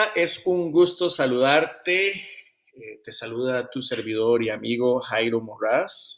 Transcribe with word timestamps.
Hola, 0.00 0.12
es 0.14 0.46
un 0.46 0.72
gusto 0.72 1.10
saludarte. 1.10 2.08
Eh, 2.12 3.00
te 3.04 3.12
saluda 3.12 3.68
tu 3.68 3.82
servidor 3.82 4.42
y 4.42 4.48
amigo 4.48 4.98
Jairo 5.00 5.42
Morraz 5.42 6.16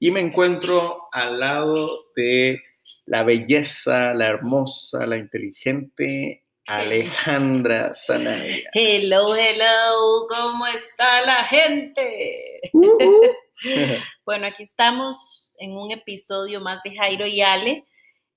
y 0.00 0.10
me 0.10 0.18
encuentro 0.18 1.06
al 1.12 1.38
lado 1.38 2.06
de 2.16 2.60
la 3.06 3.22
belleza, 3.22 4.14
la 4.14 4.26
hermosa, 4.26 5.06
la 5.06 5.16
inteligente 5.16 6.44
Alejandra 6.66 7.94
Sanaya. 7.94 8.68
Hello, 8.74 9.36
hello, 9.36 10.26
¿cómo 10.28 10.66
está 10.66 11.24
la 11.24 11.44
gente? 11.44 12.60
bueno, 14.24 14.46
aquí 14.48 14.64
estamos 14.64 15.54
en 15.60 15.76
un 15.76 15.92
episodio 15.92 16.60
más 16.60 16.82
de 16.82 16.96
Jairo 16.96 17.28
y 17.28 17.42
Ale. 17.42 17.84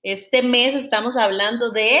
Este 0.04 0.42
mes 0.42 0.76
estamos 0.76 1.16
hablando 1.16 1.70
de 1.70 2.00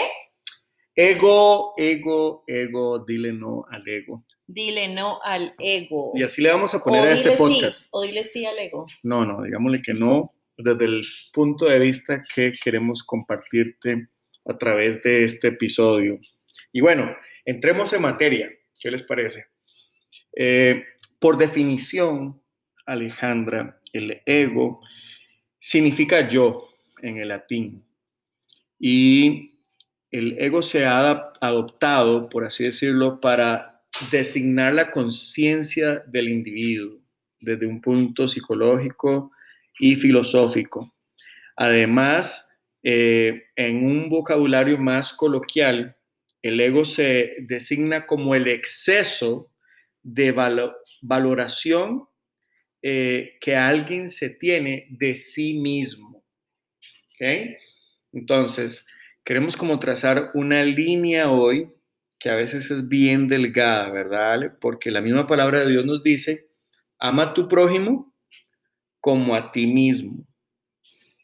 Ego, 0.96 1.74
ego, 1.76 2.44
ego, 2.46 3.04
dile 3.04 3.32
no 3.32 3.64
al 3.68 3.86
ego. 3.88 4.24
Dile 4.46 4.88
no 4.94 5.20
al 5.22 5.54
ego. 5.58 6.12
Y 6.14 6.22
así 6.22 6.40
le 6.40 6.50
vamos 6.50 6.72
a 6.74 6.84
poner 6.84 7.02
a 7.02 7.14
este 7.14 7.32
podcast. 7.32 7.82
Sí, 7.82 7.88
o 7.90 8.02
dile 8.02 8.22
sí 8.22 8.46
al 8.46 8.58
ego. 8.58 8.86
No, 9.02 9.24
no, 9.24 9.42
digámosle 9.42 9.82
que 9.82 9.92
no, 9.92 10.30
desde 10.56 10.84
el 10.84 11.02
punto 11.32 11.64
de 11.66 11.78
vista 11.80 12.22
que 12.34 12.52
queremos 12.52 13.02
compartirte 13.02 14.08
a 14.44 14.56
través 14.56 15.02
de 15.02 15.24
este 15.24 15.48
episodio. 15.48 16.20
Y 16.72 16.80
bueno, 16.80 17.16
entremos 17.44 17.92
en 17.92 18.02
materia. 18.02 18.50
¿Qué 18.78 18.90
les 18.90 19.02
parece? 19.02 19.46
Eh, 20.36 20.84
por 21.18 21.38
definición, 21.38 22.40
Alejandra, 22.86 23.80
el 23.92 24.20
ego 24.26 24.80
significa 25.58 26.28
yo 26.28 26.68
en 27.02 27.16
el 27.16 27.28
latín. 27.28 27.84
Y 28.78 29.53
el 30.14 30.36
ego 30.38 30.62
se 30.62 30.84
ha 30.84 31.32
adoptado, 31.40 32.28
por 32.28 32.44
así 32.44 32.62
decirlo, 32.62 33.20
para 33.20 33.82
designar 34.12 34.72
la 34.72 34.92
conciencia 34.92 36.04
del 36.06 36.28
individuo 36.28 37.00
desde 37.40 37.66
un 37.66 37.80
punto 37.80 38.28
psicológico 38.28 39.32
y 39.80 39.96
filosófico. 39.96 40.94
Además, 41.56 42.60
eh, 42.84 43.42
en 43.56 43.84
un 43.84 44.08
vocabulario 44.08 44.78
más 44.78 45.12
coloquial, 45.12 45.96
el 46.42 46.60
ego 46.60 46.84
se 46.84 47.34
designa 47.40 48.06
como 48.06 48.36
el 48.36 48.46
exceso 48.46 49.50
de 50.00 50.30
valoración 51.02 52.04
eh, 52.82 53.36
que 53.40 53.56
alguien 53.56 54.08
se 54.08 54.30
tiene 54.30 54.86
de 54.90 55.16
sí 55.16 55.54
mismo. 55.54 56.24
Entonces, 58.12 58.86
queremos 59.24 59.56
como 59.56 59.78
trazar 59.78 60.30
una 60.34 60.62
línea 60.62 61.30
hoy 61.30 61.70
que 62.18 62.30
a 62.30 62.34
veces 62.34 62.70
es 62.70 62.88
bien 62.88 63.26
delgada, 63.26 63.90
¿verdad? 63.90 64.56
Porque 64.60 64.90
la 64.90 65.00
misma 65.00 65.26
palabra 65.26 65.60
de 65.60 65.70
Dios 65.70 65.84
nos 65.84 66.02
dice, 66.02 66.48
ama 66.98 67.24
a 67.24 67.34
tu 67.34 67.48
prójimo 67.48 68.14
como 69.00 69.34
a 69.34 69.50
ti 69.50 69.66
mismo. 69.66 70.26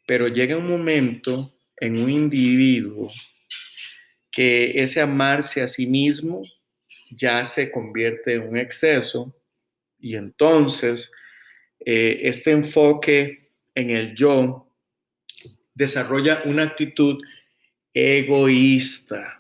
Pero 0.07 0.29
llega 0.29 0.57
un 0.57 0.69
momento 0.69 1.55
en 1.77 2.03
un 2.03 2.11
individuo 2.11 3.11
que 4.31 4.81
ese 4.83 5.01
amarse 5.01 5.63
a 5.63 5.69
sí 5.69 5.87
mismo 5.87 6.43
ya 7.11 7.45
se 7.45 7.71
convierte 7.71 8.35
en 8.35 8.49
un 8.49 8.57
exceso 8.57 9.35
y 9.99 10.17
entonces 10.17 11.11
eh, 11.85 12.21
este 12.23 12.53
enfoque 12.53 13.51
en 13.75 13.91
el 13.91 14.15
yo 14.15 14.69
desarrolla 15.75 16.43
una 16.45 16.65
actitud 16.65 17.19
egoísta. 17.95 19.37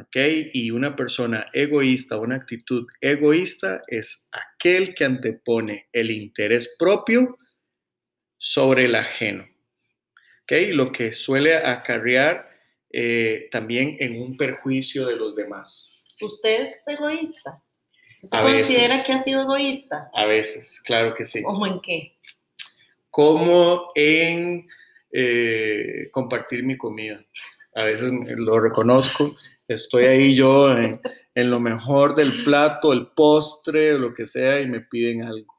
¿Ok? 0.00 0.16
Y 0.52 0.70
una 0.70 0.94
persona 0.94 1.48
egoísta, 1.52 2.18
una 2.18 2.36
actitud 2.36 2.86
egoísta 3.00 3.82
es 3.88 4.28
aquel 4.32 4.94
que 4.94 5.04
antepone 5.04 5.88
el 5.92 6.10
interés 6.12 6.76
propio 6.78 7.36
sobre 8.36 8.84
el 8.84 8.94
ajeno. 8.94 9.44
¿Ok? 10.42 10.52
Lo 10.70 10.92
que 10.92 11.12
suele 11.12 11.56
acarrear 11.56 12.48
eh, 12.90 13.48
también 13.50 13.96
en 13.98 14.20
un 14.20 14.36
perjuicio 14.36 15.04
de 15.06 15.16
los 15.16 15.34
demás. 15.34 16.04
¿Usted 16.20 16.62
es 16.62 16.84
egoísta? 16.86 17.62
¿Usted 18.22 18.38
considera 18.40 19.02
que 19.04 19.12
ha 19.12 19.18
sido 19.18 19.42
egoísta? 19.42 20.10
A 20.14 20.26
veces, 20.26 20.80
claro 20.84 21.14
que 21.14 21.24
sí. 21.24 21.42
¿Cómo 21.42 21.66
en 21.66 21.80
qué? 21.80 22.18
Como 23.10 23.90
en 23.94 24.68
eh, 25.12 26.08
compartir 26.12 26.62
mi 26.62 26.76
comida 26.76 27.24
a 27.78 27.84
veces 27.84 28.12
lo 28.36 28.58
reconozco, 28.58 29.36
estoy 29.68 30.06
ahí 30.06 30.34
yo 30.34 30.76
en, 30.76 31.00
lo 31.34 31.60
mejor 31.60 32.16
del 32.16 32.42
plato, 32.42 32.92
el 32.92 33.06
postre, 33.12 33.96
lo 33.96 34.12
que 34.12 34.26
sea, 34.26 34.60
y 34.60 34.66
me 34.66 34.80
piden 34.80 35.22
algo. 35.22 35.54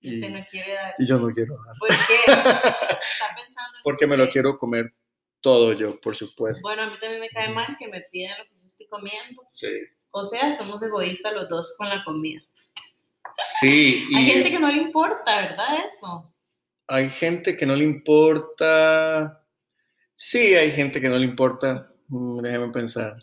Y, 0.00 0.14
usted 0.14 0.30
no 0.30 0.46
quiere 0.48 0.72
dar. 0.72 0.94
Y 0.98 1.06
yo 1.06 1.18
no 1.18 1.30
quiero 1.30 1.56
dar. 1.64 1.74
¿Por 1.80 1.88
qué? 1.88 2.14
¿Está 2.26 3.34
pensando 3.34 3.78
Porque 3.82 4.06
me 4.06 4.16
lo 4.16 4.28
quiero 4.28 4.56
comer 4.56 4.94
todo 5.40 5.72
yo, 5.72 5.98
por 6.00 6.14
supuesto. 6.14 6.62
Bueno, 6.62 6.82
a 6.82 6.90
mí 6.90 6.96
también 7.00 7.20
me 7.20 7.28
cae 7.30 7.48
mal 7.48 7.74
que 7.76 7.88
me 7.88 8.02
pidan 8.02 8.38
lo 8.38 8.44
que 8.44 8.54
yo 8.60 8.66
estoy 8.66 8.86
comiendo. 8.86 9.42
Sí. 9.50 9.72
O 10.12 10.22
sea, 10.22 10.56
somos 10.56 10.80
egoístas 10.80 11.34
los 11.34 11.48
dos 11.48 11.74
con 11.76 11.88
la 11.88 12.04
comida. 12.04 12.40
Sí. 13.58 14.06
Hay 14.14 14.26
gente 14.26 14.52
que 14.52 14.60
no 14.60 14.70
le 14.70 14.78
importa, 14.78 15.38
¿verdad? 15.38 15.84
Eso. 15.84 16.32
Hay 16.86 17.10
gente 17.10 17.56
que 17.56 17.66
no 17.66 17.74
le 17.74 17.82
importa 17.82 19.43
Sí, 20.14 20.54
hay 20.54 20.72
gente 20.72 21.00
que 21.00 21.08
no 21.08 21.18
le 21.18 21.26
importa. 21.26 21.90
Mm, 22.08 22.40
déjeme 22.40 22.68
pensar. 22.70 23.16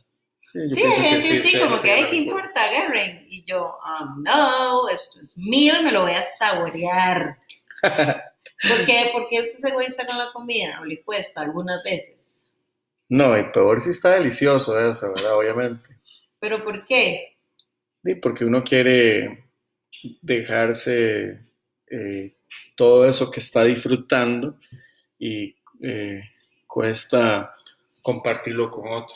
Sí, 0.53 0.84
hay 0.84 0.91
gente 0.91 1.22
sí, 1.22 1.38
sí 1.38 1.59
como 1.59 1.81
que 1.81 1.91
hay 1.91 2.09
que 2.09 2.18
importar, 2.18 2.69
agarren. 2.69 3.25
Y 3.29 3.44
yo, 3.46 3.78
oh, 3.84 4.06
no, 4.18 4.90
esto 4.90 5.22
es 5.22 5.38
mío 5.38 5.74
y 5.79 5.84
me 5.84 5.91
lo 5.91 6.02
voy 6.02 6.13
a 6.13 6.22
saborear. 6.22 7.38
¿Por 7.81 8.85
qué? 8.85 9.09
Porque 9.13 9.40
usted 9.40 9.59
es 9.59 9.63
egoísta 9.63 10.06
con 10.06 10.18
la 10.18 10.31
comida, 10.34 10.79
o 10.81 10.85
le 10.85 11.02
cuesta 11.03 11.41
algunas 11.41 11.81
veces. 11.84 12.52
No, 13.09 13.38
y 13.38 13.44
peor 13.52 13.81
si 13.81 13.90
está 13.90 14.12
delicioso 14.12 14.78
eso, 14.79 15.12
¿verdad? 15.13 15.38
Obviamente. 15.38 15.97
¿Pero 16.40 16.63
por 16.63 16.85
qué? 16.85 17.38
Sí, 18.03 18.16
porque 18.16 18.46
uno 18.46 18.63
quiere 18.63 19.46
dejarse 20.22 21.40
eh, 21.88 22.38
todo 22.75 23.06
eso 23.06 23.29
que 23.29 23.40
está 23.40 23.63
disfrutando 23.63 24.58
y 25.19 25.56
eh, 25.81 26.23
cuesta 26.72 27.54
compartirlo 28.02 28.72
con 28.72 28.88
otro. 28.88 29.16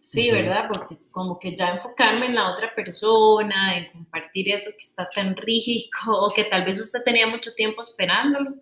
Sí, 0.00 0.30
¿verdad? 0.30 0.66
Porque 0.66 0.96
como 1.10 1.38
que 1.38 1.54
ya 1.54 1.68
enfocarme 1.68 2.26
en 2.26 2.34
la 2.34 2.50
otra 2.50 2.74
persona, 2.74 3.76
en 3.76 3.92
compartir 3.92 4.50
eso 4.50 4.70
que 4.70 4.78
está 4.78 5.08
tan 5.10 5.36
rígido, 5.36 5.90
o 6.08 6.32
que 6.32 6.44
tal 6.44 6.64
vez 6.64 6.80
usted 6.80 7.04
tenía 7.04 7.26
mucho 7.26 7.52
tiempo 7.52 7.82
esperándolo 7.82 8.54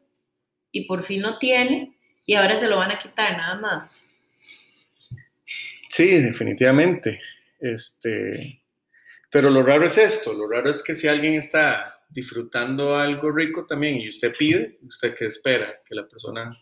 y 0.73 0.87
por 0.87 1.03
fin 1.03 1.23
lo 1.23 1.39
tiene 1.39 1.97
y 2.27 2.35
ahora 2.35 2.57
se 2.57 2.69
lo 2.69 2.77
van 2.77 2.91
a 2.91 2.99
quitar 2.99 3.37
nada 3.37 3.55
más. 3.55 4.19
Sí, 5.89 6.07
definitivamente. 6.21 7.21
Este, 7.59 8.63
pero 9.31 9.49
lo 9.49 9.63
raro 9.63 9.87
es 9.87 9.97
esto, 9.97 10.33
lo 10.33 10.49
raro 10.49 10.71
es 10.71 10.83
que 10.83 10.95
si 10.95 11.07
alguien 11.09 11.35
está 11.35 12.03
disfrutando 12.09 12.97
algo 12.97 13.31
rico 13.31 13.65
también 13.65 13.97
y 14.01 14.09
usted 14.09 14.35
pide, 14.37 14.79
usted 14.83 15.15
qué 15.15 15.27
espera 15.27 15.81
que 15.85 15.95
la 15.95 16.09
persona 16.09 16.53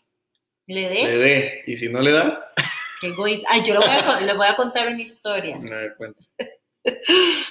¿Le 0.69 0.89
dé? 0.89 1.03
Le 1.05 1.19
dé. 1.19 1.65
¿Y 1.67 1.77
si 1.77 1.89
no 1.89 2.01
le 2.01 2.12
da? 2.12 2.53
Qué 3.01 3.09
egoísta. 3.09 3.49
Ay, 3.51 3.62
yo 3.65 3.75
le 3.75 3.81
voy, 3.81 3.89
a, 3.89 4.21
le 4.21 4.34
voy 4.34 4.47
a 4.47 4.55
contar 4.55 4.89
una 4.89 5.03
historia. 5.03 5.56
No 5.56 5.77
me 5.77 5.95
cuento. 5.97 6.27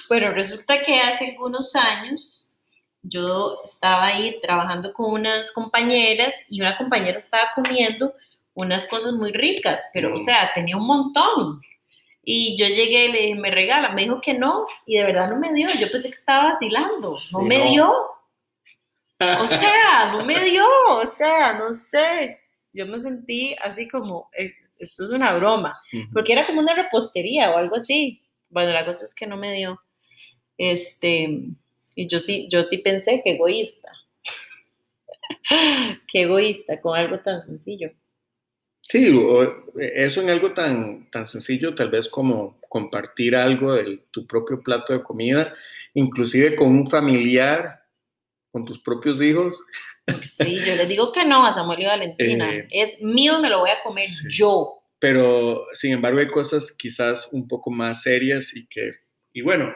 bueno, 0.08 0.30
resulta 0.32 0.82
que 0.82 1.00
hace 1.00 1.30
algunos 1.30 1.74
años 1.74 2.56
yo 3.02 3.60
estaba 3.64 4.06
ahí 4.06 4.38
trabajando 4.40 4.92
con 4.92 5.12
unas 5.12 5.50
compañeras 5.52 6.34
y 6.48 6.60
una 6.60 6.76
compañera 6.76 7.18
estaba 7.18 7.50
comiendo 7.54 8.14
unas 8.54 8.86
cosas 8.86 9.12
muy 9.12 9.32
ricas, 9.32 9.90
pero 9.92 10.10
o 10.10 10.14
mm. 10.14 10.18
sea, 10.18 10.52
tenía 10.54 10.76
un 10.76 10.86
montón. 10.86 11.60
Y 12.22 12.56
yo 12.58 12.66
llegué 12.66 13.06
y 13.06 13.12
le 13.12 13.20
dije, 13.20 13.34
¿me 13.36 13.50
regala? 13.50 13.90
Me 13.90 14.02
dijo 14.02 14.20
que 14.20 14.34
no, 14.34 14.64
y 14.86 14.96
de 14.96 15.04
verdad 15.04 15.30
no 15.30 15.38
me 15.38 15.52
dio. 15.52 15.68
Yo 15.78 15.90
pensé 15.90 16.08
que 16.08 16.14
estaba 16.14 16.44
vacilando, 16.44 17.16
no 17.32 17.40
me 17.42 17.68
dio. 17.68 17.92
O 19.20 19.48
sea, 19.48 20.12
no 20.12 20.24
me 20.24 20.38
dio, 20.44 20.64
o 20.90 21.04
sea, 21.04 21.54
no 21.54 21.72
sé, 21.72 22.36
yo 22.72 22.86
me 22.86 22.98
sentí 22.98 23.56
así 23.62 23.88
como, 23.88 24.30
esto 24.78 25.04
es 25.04 25.10
una 25.10 25.34
broma, 25.34 25.74
porque 26.12 26.32
era 26.32 26.46
como 26.46 26.60
una 26.60 26.74
repostería 26.74 27.50
o 27.50 27.56
algo 27.56 27.76
así. 27.76 28.22
Bueno, 28.50 28.72
la 28.72 28.84
cosa 28.84 29.04
es 29.04 29.14
que 29.14 29.26
no 29.26 29.36
me 29.36 29.54
dio. 29.54 29.78
Este, 30.56 31.40
y 31.94 32.06
yo 32.06 32.18
sí, 32.18 32.48
yo 32.50 32.62
sí 32.62 32.78
pensé 32.78 33.22
que 33.24 33.32
egoísta. 33.32 33.90
Qué 36.08 36.22
egoísta 36.22 36.80
con 36.80 36.98
algo 36.98 37.20
tan 37.20 37.42
sencillo. 37.42 37.90
Sí, 38.80 39.14
eso 39.94 40.22
en 40.22 40.30
algo 40.30 40.52
tan, 40.52 41.10
tan 41.10 41.26
sencillo, 41.26 41.74
tal 41.74 41.90
vez 41.90 42.08
como 42.08 42.58
compartir 42.70 43.36
algo 43.36 43.74
de 43.74 44.04
tu 44.10 44.26
propio 44.26 44.62
plato 44.62 44.94
de 44.94 45.02
comida, 45.02 45.54
inclusive 45.92 46.56
con 46.56 46.68
un 46.68 46.88
familiar, 46.88 47.82
con 48.50 48.64
tus 48.64 48.80
propios 48.80 49.20
hijos. 49.20 49.58
Sí, 50.24 50.56
yo 50.56 50.74
les 50.74 50.88
digo 50.88 51.12
que 51.12 51.24
no 51.24 51.46
a 51.46 51.52
Samuel 51.52 51.82
y 51.82 51.84
Valentina. 51.86 52.54
Eh, 52.54 52.68
es 52.70 53.02
mío, 53.02 53.40
me 53.40 53.50
lo 53.50 53.60
voy 53.60 53.70
a 53.70 53.76
comer 53.82 54.06
yo. 54.30 54.82
Pero, 54.98 55.66
sin 55.74 55.92
embargo, 55.92 56.18
hay 56.18 56.28
cosas 56.28 56.74
quizás 56.76 57.28
un 57.32 57.46
poco 57.46 57.70
más 57.70 58.02
serias 58.02 58.56
y 58.56 58.66
que 58.68 58.88
Y 59.32 59.42
bueno, 59.42 59.72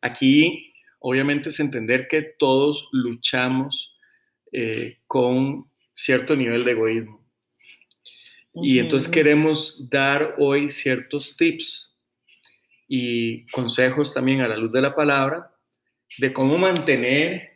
aquí 0.00 0.72
obviamente 1.00 1.50
es 1.50 1.60
entender 1.60 2.08
que 2.08 2.22
todos 2.22 2.88
luchamos 2.92 3.98
eh, 4.52 5.00
con 5.06 5.70
cierto 5.92 6.36
nivel 6.36 6.64
de 6.64 6.70
egoísmo. 6.70 7.24
Y 8.54 8.78
entonces 8.78 9.10
queremos 9.10 9.90
dar 9.90 10.36
hoy 10.38 10.70
ciertos 10.70 11.36
tips 11.36 11.92
y 12.86 13.46
consejos 13.46 14.14
también 14.14 14.40
a 14.40 14.48
la 14.48 14.56
luz 14.56 14.70
de 14.70 14.80
la 14.80 14.94
palabra 14.94 15.50
de 16.18 16.32
cómo 16.32 16.56
mantener 16.56 17.53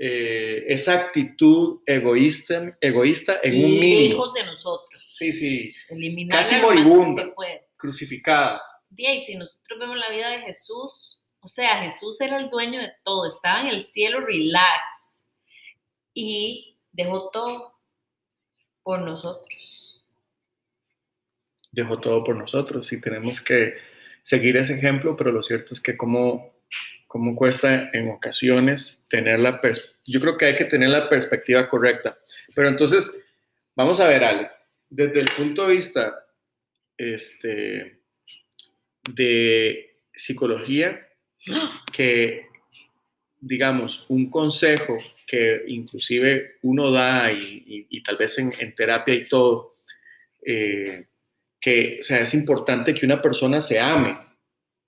eh, 0.00 0.64
esa 0.68 0.94
actitud 0.94 1.80
egoísta, 1.84 2.78
egoísta 2.80 3.40
en 3.42 3.64
un 3.64 3.80
mínimo. 3.80 4.14
Hijos 4.14 4.34
de 4.34 4.44
nosotros. 4.44 5.14
Sí, 5.16 5.32
sí. 5.32 5.74
Eliminar 5.88 6.38
Casi 6.38 6.54
moribunda, 6.62 7.34
crucificada. 7.76 8.62
Y 8.96 9.24
si 9.24 9.34
nosotros 9.34 9.78
vemos 9.80 9.96
la 9.96 10.10
vida 10.10 10.30
de 10.30 10.42
Jesús, 10.42 11.24
o 11.40 11.48
sea, 11.48 11.82
Jesús 11.82 12.20
era 12.20 12.38
el 12.38 12.48
dueño 12.48 12.80
de 12.80 12.92
todo, 13.04 13.26
estaba 13.26 13.62
en 13.62 13.68
el 13.68 13.82
cielo 13.82 14.20
relax 14.20 15.26
y 16.14 16.78
dejó 16.92 17.30
todo 17.30 17.74
por 18.84 19.00
nosotros. 19.00 20.04
Dejó 21.72 21.98
todo 21.98 22.22
por 22.22 22.36
nosotros 22.36 22.92
y 22.92 23.00
tenemos 23.00 23.40
que 23.40 23.74
seguir 24.22 24.56
ese 24.56 24.74
ejemplo, 24.74 25.16
pero 25.16 25.32
lo 25.32 25.42
cierto 25.42 25.74
es 25.74 25.80
que 25.80 25.96
como 25.96 26.54
cómo 27.08 27.34
cuesta 27.34 27.90
en 27.92 28.10
ocasiones 28.10 29.04
tener 29.08 29.40
la 29.40 29.60
yo 30.06 30.20
creo 30.20 30.36
que 30.36 30.44
hay 30.44 30.56
que 30.56 30.66
tener 30.66 30.90
la 30.90 31.08
perspectiva 31.08 31.68
correcta. 31.68 32.18
Pero 32.54 32.68
entonces, 32.68 33.26
vamos 33.74 33.98
a 33.98 34.06
ver, 34.06 34.22
Ale, 34.22 34.50
desde 34.88 35.20
el 35.20 35.30
punto 35.36 35.66
de 35.66 35.74
vista 35.74 36.26
este, 36.96 38.00
de 39.12 39.96
psicología, 40.14 41.08
que 41.92 42.46
digamos, 43.40 44.04
un 44.08 44.30
consejo 44.30 44.98
que 45.26 45.62
inclusive 45.68 46.56
uno 46.62 46.90
da 46.90 47.30
y, 47.32 48.02
tal 48.02 48.16
vez 48.16 48.38
en, 48.38 48.74
terapia 48.74 49.14
y 49.14 49.28
todo, 49.28 49.74
eh, 50.42 51.06
que 51.60 51.98
o 52.00 52.04
sea, 52.04 52.20
es 52.20 52.34
importante 52.34 52.94
que 52.94 53.06
una 53.06 53.20
persona 53.20 53.60
se 53.60 53.78
ame, 53.78 54.18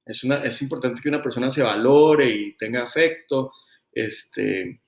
es, 0.05 0.25
una, 0.25 0.37
es 0.45 0.61
importante 0.63 1.01
que 1.01 1.09
una 1.09 1.23
persona 1.23 1.51
se 1.51 1.63
valore 1.63 2.31
y 2.31 2.57
tenga 2.57 2.83
afecto, 2.83 3.53
este, 3.93 4.81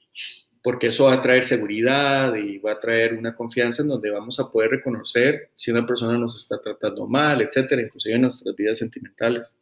porque 0.63 0.89
eso 0.89 1.07
va 1.07 1.15
a 1.15 1.21
traer 1.21 1.45
seguridad 1.45 2.35
y 2.37 2.59
va 2.59 2.73
a 2.73 2.81
traer 2.81 3.15
una 3.15 3.35
confianza 3.35 3.83
en 3.83 3.89
donde 3.89 4.11
vamos 4.11 4.39
a 4.39 4.51
poder 4.51 4.71
reconocer 4.71 5.51
si 5.55 5.71
una 5.71 5.85
persona 5.85 6.17
nos 6.17 6.41
está 6.41 6.61
tratando 6.61 7.07
mal, 7.07 7.43
etcétera, 7.43 7.83
inclusive 7.83 8.15
en 8.15 8.23
nuestras 8.23 8.55
vidas 8.55 8.79
sentimentales. 8.79 9.61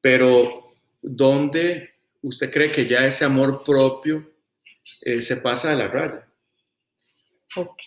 Pero, 0.00 0.72
¿dónde 1.02 1.90
usted 2.22 2.52
cree 2.52 2.70
que 2.70 2.86
ya 2.86 3.04
ese 3.04 3.24
amor 3.24 3.64
propio 3.64 4.30
eh, 5.02 5.20
se 5.20 5.38
pasa 5.38 5.70
de 5.70 5.76
la 5.76 5.88
raya? 5.88 6.27
Ok, 7.56 7.82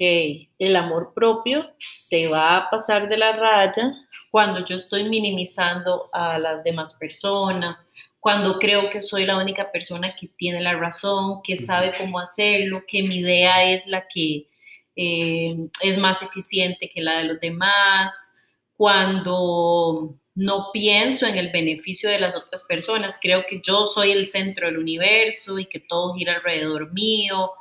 el 0.58 0.75
amor 0.75 1.13
propio 1.13 1.75
se 1.80 2.28
va 2.28 2.58
a 2.58 2.69
pasar 2.72 3.08
de 3.08 3.18
la 3.18 3.34
raya 3.34 3.94
cuando 4.31 4.66
yo 4.66 4.75
estoy 4.75 5.08
minimizando 5.08 6.10
a 6.12 6.40
las 6.40 6.63
demás 6.63 6.96
personas, 6.96 7.92
cuando 8.19 8.58
creo 8.58 8.90
que 8.90 9.00
soy 9.00 9.25
la 9.25 9.38
única 9.38 9.72
persona 9.72 10.16
que 10.16 10.28
tiene 10.30 10.62
la 10.62 10.74
razón, 10.74 11.42
que 11.44 11.58
sabe 11.58 11.94
cómo 11.96 12.19
hacerlo, 12.19 12.84
que 12.88 13.04
mi 13.04 13.18
idea 13.18 13.72
es 13.72 13.86
la 13.86 14.08
que 14.08 14.48
eh, 14.96 15.56
es 15.81 15.98
más 16.00 16.24
eficiente 16.24 16.90
que 16.90 17.02
la 17.02 17.19
de 17.19 17.25
los 17.25 17.40
demás, 17.40 18.48
cuando 18.75 20.18
no 20.34 20.69
pienso 20.74 21.28
en 21.28 21.38
el 21.38 21.52
beneficio 21.52 22.10
de 22.10 22.19
las 22.19 22.36
otras 22.36 22.64
personas, 22.64 23.19
creo 23.22 23.46
que 23.48 23.62
yo 23.64 23.86
soy 23.86 24.12
el 24.12 24.25
centro 24.25 24.66
del 24.66 24.80
universo 24.80 25.60
y 25.60 25.66
que 25.66 25.80
todo 25.80 26.16
gira 26.16 26.34
alrededor 26.34 26.92
mío 26.94 27.52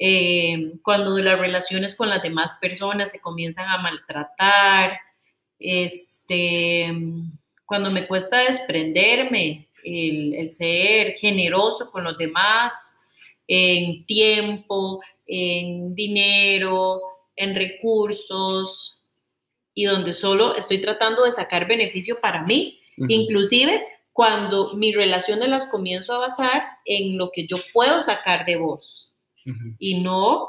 eh, 0.00 0.74
cuando 0.82 1.18
las 1.18 1.38
relaciones 1.38 1.96
con 1.96 2.08
las 2.08 2.22
demás 2.22 2.58
personas 2.60 3.10
se 3.10 3.20
comienzan 3.20 3.68
a 3.68 3.78
maltratar, 3.78 4.98
este, 5.58 6.88
cuando 7.66 7.90
me 7.90 8.06
cuesta 8.06 8.38
desprenderme, 8.38 9.68
el, 9.82 10.50
ser 10.50 11.14
generoso 11.14 11.90
con 11.90 12.04
los 12.04 12.16
demás, 12.16 13.06
en 13.46 14.04
tiempo, 14.06 15.00
en 15.26 15.94
dinero, 15.94 17.00
en 17.34 17.54
recursos, 17.56 19.04
y 19.74 19.84
donde 19.84 20.12
solo 20.12 20.54
estoy 20.56 20.80
tratando 20.80 21.24
de 21.24 21.30
sacar 21.32 21.66
beneficio 21.66 22.20
para 22.20 22.42
mí, 22.42 22.80
inclusive 23.08 23.84
cuando 24.12 24.74
mis 24.74 24.94
relaciones 24.94 25.48
las 25.48 25.66
comienzo 25.66 26.14
a 26.14 26.18
basar 26.18 26.64
en 26.84 27.16
lo 27.16 27.30
que 27.30 27.46
yo 27.46 27.56
puedo 27.72 28.00
sacar 28.00 28.44
de 28.44 28.56
vos 28.56 29.07
y 29.78 30.00
no 30.00 30.48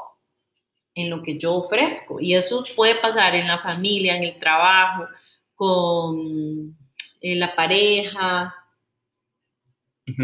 en 0.94 1.10
lo 1.10 1.22
que 1.22 1.38
yo 1.38 1.54
ofrezco. 1.54 2.20
Y 2.20 2.34
eso 2.34 2.64
puede 2.76 2.96
pasar 2.96 3.34
en 3.34 3.46
la 3.46 3.58
familia, 3.58 4.16
en 4.16 4.24
el 4.24 4.38
trabajo, 4.38 5.08
con 5.54 6.76
la 7.20 7.54
pareja. 7.54 8.54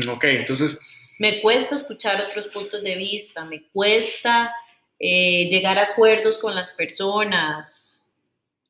Ok, 0.08 0.24
entonces... 0.24 0.78
Me 1.18 1.40
cuesta 1.40 1.74
escuchar 1.74 2.20
otros 2.20 2.46
puntos 2.48 2.82
de 2.82 2.94
vista, 2.94 3.42
me 3.46 3.68
cuesta 3.68 4.54
eh, 4.98 5.48
llegar 5.48 5.78
a 5.78 5.92
acuerdos 5.92 6.36
con 6.36 6.54
las 6.54 6.72
personas, 6.72 8.14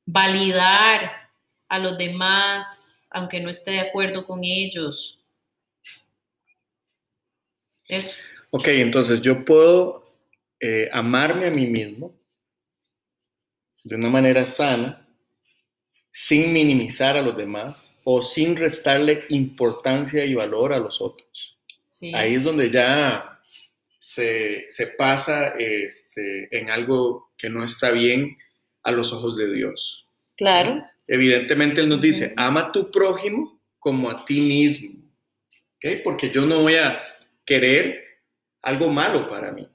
validar 0.05 1.29
a 1.69 1.79
los 1.81 1.99
demás, 1.99 3.09
aunque 3.11 3.41
no 3.41 3.51
esté 3.51 3.73
de 3.73 3.81
acuerdo 3.81 4.25
con 4.25 4.45
ellos. 4.45 5.19
Eso. 7.89 8.15
Ok, 8.57 8.69
entonces 8.69 9.21
yo 9.21 9.45
puedo 9.45 10.15
eh, 10.61 10.89
amarme 10.91 11.45
a 11.45 11.51
mí 11.51 11.67
mismo 11.67 12.19
de 13.85 13.97
una 13.97 14.09
manera 14.09 14.47
sana, 14.47 15.07
sin 16.11 16.55
minimizar 16.55 17.19
a 17.19 17.23
los 17.23 17.37
demás 17.37 17.95
o 18.03 18.23
sin 18.23 18.57
restarle 18.57 19.25
importancia 19.29 20.25
y 20.25 20.35
valor 20.35 20.73
a 20.73 20.79
los 20.79 21.03
otros. 21.03 21.59
Ahí 22.15 22.37
es 22.37 22.45
donde 22.45 22.71
ya 22.71 23.43
se, 23.99 24.67
pasa 24.97 25.55
este, 25.59 26.49
en 26.51 26.71
algo 26.71 27.33
que 27.37 27.51
no 27.51 27.63
está 27.63 27.91
bien 27.91 28.39
a 28.85 28.91
los 28.91 29.13
ojos 29.13 29.37
de 29.37 29.53
Dios. 29.53 30.09
Claro. 30.35 30.83
Evidentemente 31.07 31.83
Él 31.83 31.91
nos 31.91 32.01
dice, 32.01 32.33
ama 32.39 32.61
a 32.61 32.73
tu 32.73 32.91
prójimo 32.91 33.61
como 33.79 34.09
a 34.09 34.25
ti 34.25 34.41
mismo. 34.41 35.11
¿okay? 35.77 36.01
Porque 36.03 36.31
yo 36.31 36.47
no 36.47 36.63
voy 36.63 36.77
a 36.77 37.03
querer 37.45 38.06
algo 38.63 38.89
malo 38.89 39.29
para 39.29 39.53
mí. 39.53 39.67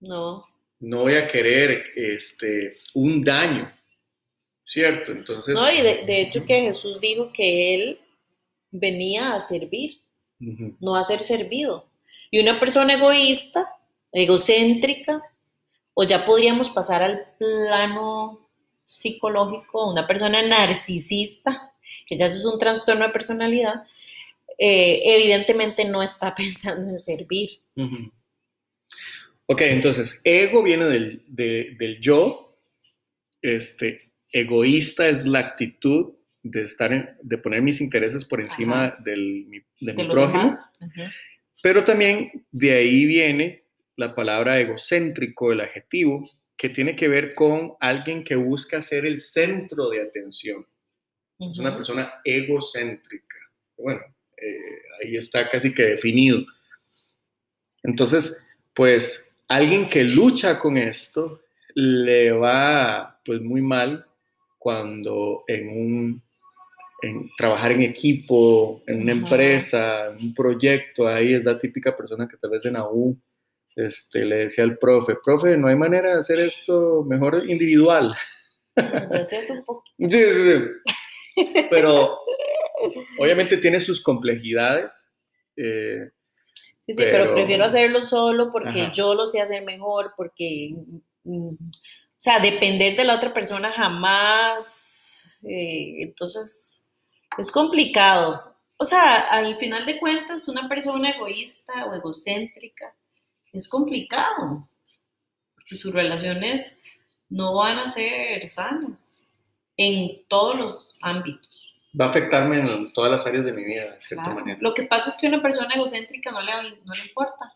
No. 0.00 0.46
No 0.80 1.02
voy 1.02 1.14
a 1.14 1.26
querer 1.26 1.84
este, 1.96 2.76
un 2.94 3.22
daño, 3.24 3.72
¿cierto? 4.64 5.12
Entonces... 5.12 5.54
No, 5.54 5.70
y 5.70 5.80
de, 5.80 6.20
hecho 6.20 6.44
que 6.44 6.62
Jesús 6.62 7.00
dijo 7.00 7.32
que 7.32 7.74
Él 7.74 8.00
venía 8.70 9.34
a 9.34 9.40
servir, 9.40 10.00
no 10.38 10.96
a 10.96 11.04
ser 11.04 11.20
servido. 11.20 11.86
Y 12.30 12.40
una 12.40 12.58
persona 12.60 12.94
egoísta, 12.94 13.68
egocéntrica, 14.12 15.22
o 15.94 16.02
ya 16.02 16.26
podríamos 16.26 16.68
pasar 16.70 17.02
al 17.02 17.24
plano 17.38 18.40
psicológico, 18.82 19.90
una 19.90 20.06
persona 20.06 20.42
narcisista, 20.42 21.72
que 22.06 22.18
ya 22.18 22.26
eso 22.26 22.38
es 22.38 22.44
un 22.44 22.58
trastorno 22.58 23.06
de 23.06 23.12
personalidad, 23.12 23.84
eh, 24.58 25.00
evidentemente 25.04 25.84
no 25.84 26.02
está 26.02 26.34
pensando 26.36 26.88
en 26.88 26.98
servir. 26.98 27.50
Ok, 29.46 29.60
entonces, 29.62 30.20
ego 30.24 30.62
viene 30.62 30.86
del, 30.86 31.98
yo, 32.00 32.58
este, 33.42 34.12
egoísta 34.30 35.08
es 35.08 35.26
la 35.26 35.40
actitud 35.40 36.14
de 36.42 36.64
estar 36.64 37.18
de 37.22 37.38
poner 37.38 37.62
mis 37.62 37.80
intereses 37.80 38.24
por 38.24 38.40
encima 38.40 38.94
del, 39.04 39.64
de, 39.80 39.94
mi 39.94 40.08
prójimo. 40.08 40.50
Pero 41.62 41.84
también 41.84 42.46
de 42.50 42.72
ahí 42.72 43.06
viene 43.06 43.64
la 43.96 44.14
palabra 44.14 44.60
egocéntrico, 44.60 45.52
el 45.52 45.60
adjetivo, 45.60 46.28
que 46.56 46.68
tiene 46.68 46.96
que 46.96 47.08
ver 47.08 47.34
con 47.34 47.74
alguien 47.80 48.24
que 48.24 48.36
busca 48.36 48.82
ser 48.82 49.06
el 49.06 49.18
centro 49.18 49.88
de 49.88 50.02
atención. 50.02 50.66
Es 51.38 51.58
una 51.58 51.74
persona 51.74 52.20
egocéntrica. 52.24 53.36
Bueno, 53.76 54.00
eh, 54.44 54.82
ahí 55.02 55.16
está 55.16 55.48
casi 55.48 55.74
que 55.74 55.84
definido. 55.84 56.44
Entonces, 57.82 58.46
pues 58.74 59.40
alguien 59.48 59.88
que 59.88 60.04
lucha 60.04 60.58
con 60.58 60.76
esto 60.76 61.42
le 61.74 62.32
va 62.32 63.20
pues 63.24 63.40
muy 63.40 63.62
mal 63.62 64.06
cuando 64.58 65.42
en 65.46 65.68
un 65.68 66.22
en 67.02 67.30
trabajar 67.36 67.72
en 67.72 67.82
equipo, 67.82 68.82
en 68.86 69.02
una 69.02 69.12
empresa, 69.12 70.06
en 70.06 70.28
un 70.28 70.34
proyecto, 70.34 71.06
ahí 71.06 71.34
es 71.34 71.44
la 71.44 71.58
típica 71.58 71.94
persona 71.94 72.26
que 72.26 72.38
tal 72.38 72.50
vez 72.50 72.64
en 72.64 72.76
AU 72.76 73.14
este, 73.76 74.24
le 74.24 74.36
decía 74.36 74.64
al 74.64 74.78
profe, 74.78 75.16
profe, 75.22 75.56
no 75.56 75.68
hay 75.68 75.76
manera 75.76 76.12
de 76.12 76.18
hacer 76.20 76.38
esto 76.38 77.04
mejor 77.06 77.42
individual. 77.48 78.14
Entonces 78.76 79.50
un 79.50 79.64
poco. 79.64 79.84
Sí, 79.98 80.08
sí, 80.10 80.52
sí. 81.36 81.66
Pero 81.70 82.18
obviamente 83.18 83.56
tiene 83.58 83.80
sus 83.80 84.02
complejidades. 84.02 85.10
eh, 85.56 86.10
Sí, 86.86 86.92
sí, 86.92 86.98
pero, 87.02 87.24
Pero- 87.24 87.34
prefiero 87.34 87.64
hacerlo 87.64 88.02
solo 88.02 88.50
porque 88.50 88.82
Ajá. 88.82 88.92
yo 88.92 89.14
lo 89.14 89.24
sé 89.24 89.40
hacer 89.40 89.64
mejor, 89.64 90.12
porque, 90.18 90.74
mm, 91.22 91.48
o 91.48 91.56
sea, 92.18 92.40
depender 92.40 92.94
de 92.94 93.04
la 93.04 93.14
otra 93.16 93.32
persona 93.32 93.72
jamás, 93.72 95.34
eh, 95.48 96.02
entonces 96.02 96.90
es 97.38 97.50
complicado. 97.50 98.54
O 98.76 98.84
sea, 98.84 99.28
al 99.30 99.56
final 99.56 99.86
de 99.86 99.98
cuentas, 99.98 100.46
una 100.46 100.68
persona 100.68 101.10
egoísta 101.10 101.86
o 101.86 101.94
egocéntrica 101.94 102.94
es 103.52 103.66
complicado, 103.66 104.68
porque 105.54 105.74
sus 105.76 105.94
relaciones 105.94 106.78
no 107.30 107.54
van 107.54 107.78
a 107.78 107.88
ser 107.88 108.46
sanas 108.50 109.34
en 109.78 110.22
todos 110.28 110.58
los 110.58 110.98
ámbitos. 111.00 111.73
Va 111.98 112.06
a 112.06 112.08
afectarme 112.08 112.58
en 112.60 112.92
todas 112.92 113.10
las 113.10 113.26
áreas 113.26 113.44
de 113.44 113.52
mi 113.52 113.64
vida, 113.64 113.92
de 113.92 114.00
cierta 114.00 114.24
Claro. 114.24 114.40
manera. 114.40 114.58
Lo 114.60 114.74
que 114.74 114.84
pasa 114.84 115.10
es 115.10 115.16
que 115.18 115.26
a 115.26 115.30
una 115.30 115.42
persona 115.42 115.74
egocéntrica 115.74 116.30
no 116.32 116.40
le, 116.40 116.52
no 116.84 116.92
le 116.94 117.00
importa. 117.02 117.54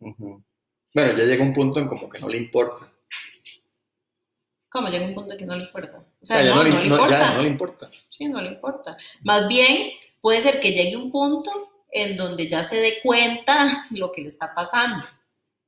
Ujú. 0.00 0.42
Bueno, 0.94 1.12
ya 1.18 1.24
llega 1.24 1.44
un 1.44 1.52
punto 1.52 1.78
en 1.80 1.86
como 1.88 2.08
que 2.08 2.18
no 2.18 2.28
le 2.28 2.38
importa. 2.38 2.88
Como 4.70 4.88
llega 4.88 5.06
un 5.06 5.14
punto 5.14 5.36
que 5.36 5.46
no 5.46 5.56
le 5.56 5.64
importa. 5.64 5.96
O 5.98 6.00
O 6.00 6.24
sea, 6.26 6.38
sea, 6.38 6.44
ya 6.46 6.50
no, 6.54 6.56
no, 6.56 6.62
le, 6.64 6.70
no 6.70 6.78
le 6.82 6.88
no- 6.88 6.94
importa. 6.96 7.18
ya 7.18 7.34
no 7.34 7.42
le 7.42 7.48
importa. 7.48 7.90
Sí, 8.08 8.24
no 8.26 8.40
le 8.40 8.48
importa. 8.48 8.96
Más 9.22 9.48
bien, 9.48 9.92
puede 10.20 10.40
ser 10.40 10.60
que 10.60 10.72
llegue 10.72 10.96
un 10.96 11.10
punto 11.10 11.50
en 11.90 12.16
donde 12.16 12.48
ya 12.48 12.62
se 12.62 12.76
dé 12.80 12.98
cuenta 13.02 13.86
lo 13.90 14.12
que 14.12 14.20
le 14.22 14.26
está 14.28 14.54
pasando. 14.54 15.06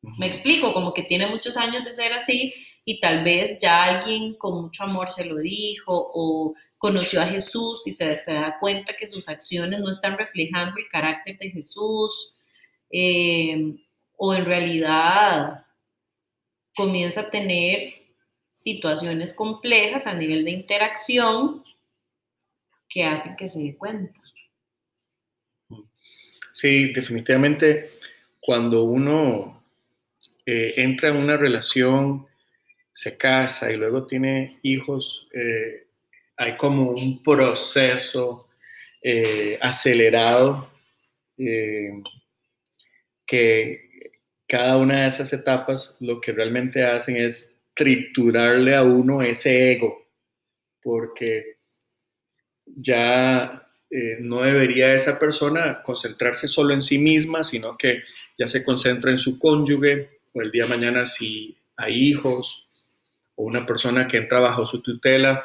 Me 0.03 0.27
explico, 0.27 0.73
como 0.73 0.93
que 0.95 1.03
tiene 1.03 1.27
muchos 1.27 1.57
años 1.57 1.85
de 1.85 1.93
ser 1.93 2.13
así 2.13 2.55
y 2.85 3.01
tal 3.01 3.23
vez 3.23 3.59
ya 3.61 3.83
alguien 3.85 4.35
con 4.35 4.63
mucho 4.63 4.85
amor 4.85 5.11
se 5.11 5.27
lo 5.27 5.37
dijo 5.37 5.93
o 6.15 6.55
conoció 6.81 7.21
a 7.21 7.27
Jesús 7.27 7.87
y 7.87 7.93
se, 7.93 8.17
da 8.27 8.57
cuenta 8.59 8.97
que 8.97 9.05
sus 9.05 9.29
acciones 9.29 9.81
no 9.81 9.91
están 9.91 10.17
reflejando 10.17 10.79
el 10.79 10.89
carácter 10.89 11.37
de 11.37 11.51
Jesús 11.51 12.39
eh, 12.91 13.77
o 14.17 14.35
en 14.35 14.47
realidad 14.47 15.67
comienza 16.75 17.21
a 17.21 17.31
tener 17.31 17.93
situaciones 18.49 19.35
complejas 19.35 20.07
a 20.07 20.15
nivel 20.15 20.43
de 20.43 20.53
interacción 20.53 21.63
que 22.89 23.05
hacen 23.05 23.37
que 23.37 23.47
se 23.47 23.63
dé 23.63 23.77
cuenta. 23.77 24.19
Sí, 26.51 26.95
definitivamente 26.95 27.91
cuando 28.41 28.85
uno 28.85 29.65
eh, 30.47 30.73
entra 30.79 31.11
en 31.11 31.17
una 31.17 31.37
relación, 31.37 32.27
se 32.91 33.19
casa 33.19 33.71
y 33.71 33.77
luego 33.77 34.07
tiene 34.07 34.59
hijos, 34.63 35.29
eh, 35.35 35.90
hay 36.41 36.57
como 36.57 36.93
un 36.93 37.23
proceso 37.23 38.49
eh, 39.03 39.59
acelerado 39.61 40.71
eh, 41.37 42.03
que 43.27 43.91
cada 44.49 44.79
una 44.79 45.03
de 45.03 45.09
esas 45.09 45.35
etapas 45.35 45.99
lo 46.01 46.19
que 46.19 46.33
realmente 46.33 46.83
hacen 46.83 47.19
es 47.19 47.53
triturarle 47.75 48.75
a 48.75 48.83
uno 48.83 49.21
ese 49.21 49.73
ego, 49.73 50.09
porque 50.83 51.57
ya 52.65 53.69
eh, 53.91 54.17
no 54.21 54.41
debería 54.41 54.95
esa 54.95 55.19
persona 55.19 55.83
concentrarse 55.83 56.49
solo 56.49 56.73
en 56.73 56.81
sí 56.81 56.97
misma, 56.97 57.45
sino 57.45 57.77
que 57.77 58.03
ya 58.39 58.49
se 58.49 58.65
concentra 58.65 59.11
en 59.11 59.19
su 59.19 59.39
cónyuge 59.39 60.21
o 60.33 60.41
el 60.41 60.51
día 60.51 60.63
de 60.63 60.71
mañana 60.71 61.05
si 61.05 61.55
hay 61.77 62.09
hijos 62.09 62.67
o 63.35 63.45
una 63.45 63.67
persona 63.67 64.09
que 64.09 64.17
entra 64.17 64.41
bajo 64.41 64.65
su 64.65 64.81
tutela. 64.81 65.45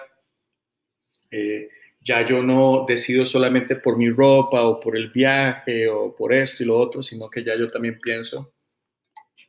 Eh, 1.31 1.69
ya 2.01 2.25
yo 2.25 2.43
no 2.43 2.85
decido 2.87 3.25
solamente 3.25 3.75
por 3.75 3.97
mi 3.97 4.09
ropa 4.09 4.63
o 4.67 4.79
por 4.79 4.95
el 4.95 5.09
viaje 5.09 5.89
o 5.89 6.15
por 6.15 6.33
esto 6.33 6.63
y 6.63 6.67
lo 6.67 6.77
otro, 6.77 7.01
sino 7.01 7.29
que 7.29 7.43
ya 7.43 7.55
yo 7.57 7.67
también 7.67 7.99
pienso 7.99 8.53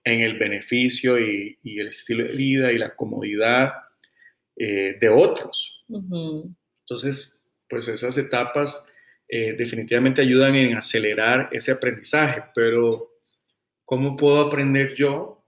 en 0.02 0.21
el 0.21 0.38
beneficio 0.38 1.18
y, 1.18 1.59
y 1.62 1.80
el 1.80 1.88
estilo 1.88 2.25
de 2.25 2.33
vida 2.33 2.73
y 2.73 2.78
la 2.78 2.95
comodidad 2.95 3.73
eh, 4.56 4.97
de 4.99 5.09
otros. 5.09 5.85
Ujú. 5.88 6.54
Entonces, 6.80 7.47
pues 7.68 7.88
esas 7.88 8.16
etapas 8.16 8.87
eh, 9.28 9.52
definitivamente 9.52 10.23
ayudan 10.23 10.54
en 10.54 10.76
acelerar 10.76 11.50
ese 11.52 11.73
aprendizaje, 11.73 12.45
pero 12.54 13.12
¿cómo 13.85 14.16
puedo 14.16 14.40
aprender 14.40 14.95
yo 14.95 15.45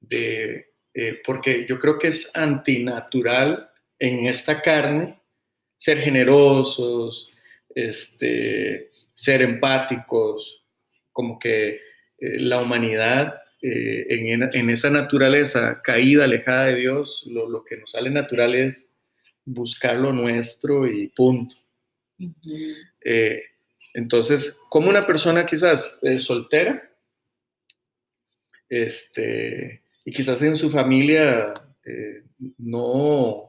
de, 0.00 0.72
eh, 0.94 1.20
porque 1.26 1.66
yo 1.66 1.78
creo 1.78 1.98
que 1.98 2.08
es 2.08 2.34
antinatural 2.34 3.67
en 3.98 4.26
esta 4.26 4.60
carne 4.60 5.18
ser 5.76 5.98
generosos, 5.98 7.30
este, 7.74 8.90
ser 9.14 9.42
empáticos, 9.42 10.64
como 11.12 11.38
que 11.38 11.68
eh, 12.18 12.38
la 12.38 12.60
humanidad 12.60 13.42
eh, 13.62 14.06
en, 14.08 14.50
en 14.52 14.70
esa 14.70 14.90
naturaleza 14.90 15.80
caída, 15.82 16.24
alejada 16.24 16.66
de 16.66 16.76
Dios, 16.76 17.24
lo, 17.26 17.48
lo 17.48 17.64
que 17.64 17.76
nos 17.76 17.92
sale 17.92 18.10
natural 18.10 18.54
es 18.54 18.98
buscar 19.44 19.96
lo 19.96 20.12
nuestro 20.12 20.86
y 20.86 21.08
punto. 21.08 21.56
Eh, 23.04 23.42
entonces, 23.94 24.60
como 24.68 24.90
una 24.90 25.06
persona 25.06 25.46
quizás 25.46 26.00
soltera, 26.18 26.90
este, 28.68 29.82
y 30.04 30.12
quizás 30.12 30.42
en 30.42 30.56
su 30.56 30.68
familia 30.70 31.54
no 32.58 33.48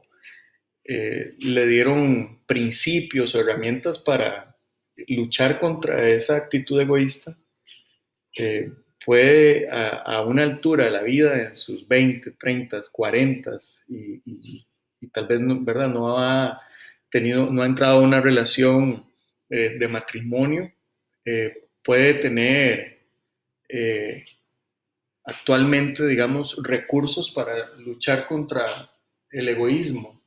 eh, 0.84 1.34
le 1.38 1.66
dieron 1.66 2.40
principios 2.46 3.34
o 3.34 3.40
herramientas 3.40 3.98
para 3.98 4.56
luchar 5.08 5.58
contra 5.60 6.08
esa 6.10 6.36
actitud 6.36 6.80
egoísta, 6.80 7.36
eh, 8.36 8.72
puede 9.04 9.68
a, 9.70 9.88
a, 9.88 10.24
una 10.24 10.42
altura 10.42 10.84
de 10.84 10.90
la 10.90 11.02
vida, 11.02 11.42
en 11.42 11.54
sus 11.54 11.86
20, 11.88 12.32
30, 12.32 12.80
40, 12.92 13.52
y, 13.88 14.22
y, 15.00 15.06
tal 15.08 15.26
vez, 15.26 15.40
¿verdad? 15.64 15.88
No 15.88 16.18
ha 16.18 16.60
tenido, 17.08 17.50
no 17.50 17.62
ha 17.62 17.66
entrado 17.66 17.98
a 17.98 18.02
una 18.02 18.20
relación 18.20 19.04
eh, 19.48 19.78
de 19.78 19.88
matrimonio, 19.88 20.72
eh, 21.24 21.68
puede 21.82 22.14
tener 22.14 23.00
eh, 23.68 24.24
actualmente, 25.24 26.06
digamos, 26.06 26.56
recursos 26.62 27.30
para 27.30 27.74
luchar 27.76 28.26
contra 28.26 28.64
el 29.30 29.48
egoísmo. 29.48 30.19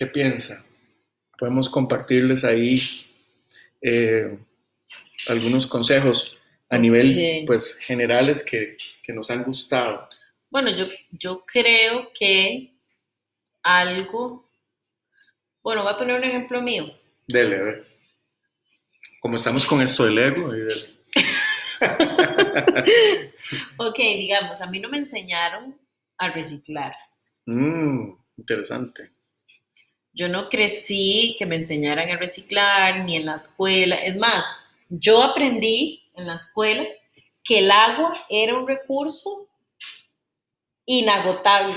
¿Qué 0.00 0.06
piensa? 0.06 0.64
Podemos 1.38 1.68
compartirles 1.68 2.42
ahí 2.42 2.80
eh, 3.82 4.38
algunos 5.28 5.66
consejos 5.66 6.38
a 6.70 6.78
nivel, 6.78 7.44
pues, 7.46 7.76
generales 7.76 8.42
que, 8.42 8.78
que 9.02 9.12
nos 9.12 9.30
han 9.30 9.44
gustado. 9.44 10.08
Bueno, 10.48 10.74
yo, 10.74 10.86
yo 11.10 11.44
creo 11.44 12.10
que 12.18 12.72
algo, 13.62 14.50
bueno, 15.62 15.82
voy 15.82 15.92
a 15.92 15.98
poner 15.98 16.16
un 16.16 16.24
ejemplo 16.24 16.62
mío. 16.62 16.86
Dele, 17.28 17.56
a 17.56 17.62
ver. 17.62 17.86
Como 19.20 19.36
estamos 19.36 19.66
con 19.66 19.82
esto 19.82 20.06
del 20.06 20.18
ego, 20.18 20.56
y 20.56 20.60
dele. 20.60 20.86
Ok, 23.76 23.98
digamos, 23.98 24.62
a 24.62 24.66
mí 24.66 24.80
no 24.80 24.88
me 24.88 24.96
enseñaron 24.96 25.78
a 26.16 26.30
reciclar. 26.30 26.94
Mm, 27.44 28.12
interesante. 28.38 29.19
Yo 30.12 30.28
no 30.28 30.48
crecí 30.48 31.36
que 31.38 31.46
me 31.46 31.56
enseñaran 31.56 32.10
a 32.10 32.16
reciclar 32.16 33.04
ni 33.04 33.16
en 33.16 33.26
la 33.26 33.36
escuela. 33.36 33.96
Es 33.96 34.16
más, 34.16 34.72
yo 34.88 35.22
aprendí 35.22 36.10
en 36.14 36.26
la 36.26 36.34
escuela 36.34 36.84
que 37.44 37.58
el 37.58 37.70
agua 37.70 38.26
era 38.28 38.54
un 38.54 38.66
recurso 38.66 39.48
inagotable. 40.84 41.74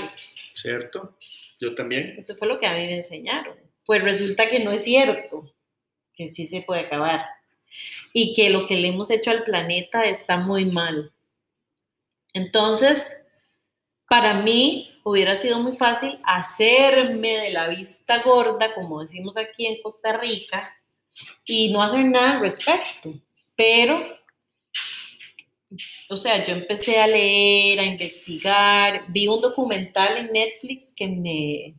¿Cierto? 0.52 1.16
Yo 1.60 1.74
también. 1.74 2.14
Eso 2.18 2.34
fue 2.34 2.48
lo 2.48 2.58
que 2.58 2.66
a 2.66 2.74
mí 2.74 2.86
me 2.86 2.96
enseñaron. 2.96 3.56
Pues 3.84 4.02
resulta 4.02 4.50
que 4.50 4.60
no 4.60 4.72
es 4.72 4.82
cierto, 4.82 5.54
que 6.14 6.32
sí 6.32 6.46
se 6.46 6.62
puede 6.62 6.82
acabar. 6.82 7.24
Y 8.12 8.34
que 8.34 8.50
lo 8.50 8.66
que 8.66 8.76
le 8.76 8.88
hemos 8.88 9.10
hecho 9.10 9.30
al 9.30 9.44
planeta 9.44 10.04
está 10.04 10.36
muy 10.36 10.64
mal. 10.64 11.12
Entonces, 12.32 13.24
para 14.08 14.34
mí 14.34 14.93
hubiera 15.04 15.36
sido 15.36 15.60
muy 15.60 15.72
fácil 15.72 16.18
hacerme 16.24 17.38
de 17.38 17.52
la 17.52 17.68
vista 17.68 18.22
gorda, 18.22 18.74
como 18.74 19.02
decimos 19.02 19.36
aquí 19.36 19.66
en 19.66 19.80
Costa 19.80 20.16
Rica, 20.18 20.74
y 21.44 21.72
no 21.72 21.82
hacer 21.82 22.06
nada 22.06 22.32
al 22.32 22.40
respecto. 22.40 23.14
Pero, 23.56 24.02
o 26.08 26.16
sea, 26.16 26.42
yo 26.42 26.54
empecé 26.54 26.98
a 26.98 27.06
leer, 27.06 27.78
a 27.78 27.84
investigar, 27.84 29.04
vi 29.08 29.28
un 29.28 29.40
documental 29.40 30.16
en 30.16 30.32
Netflix 30.32 30.92
que 30.96 31.06
me, 31.06 31.74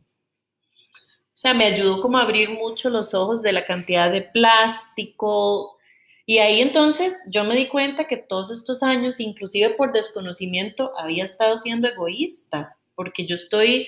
o 1.36 1.38
sea, 1.38 1.52
me 1.52 1.66
ayudó 1.66 2.00
como 2.00 2.18
a 2.18 2.22
abrir 2.22 2.48
mucho 2.48 2.88
los 2.88 3.12
ojos 3.12 3.42
de 3.42 3.52
la 3.52 3.64
cantidad 3.66 4.10
de 4.10 4.22
plástico. 4.22 5.76
Y 6.24 6.38
ahí 6.38 6.62
entonces 6.62 7.18
yo 7.28 7.44
me 7.44 7.56
di 7.56 7.66
cuenta 7.66 8.06
que 8.06 8.16
todos 8.16 8.50
estos 8.50 8.82
años, 8.82 9.20
inclusive 9.20 9.70
por 9.70 9.92
desconocimiento, 9.92 10.92
había 10.96 11.24
estado 11.24 11.58
siendo 11.58 11.88
egoísta, 11.88 12.75
porque 12.96 13.24
yo 13.26 13.36
estoy 13.36 13.86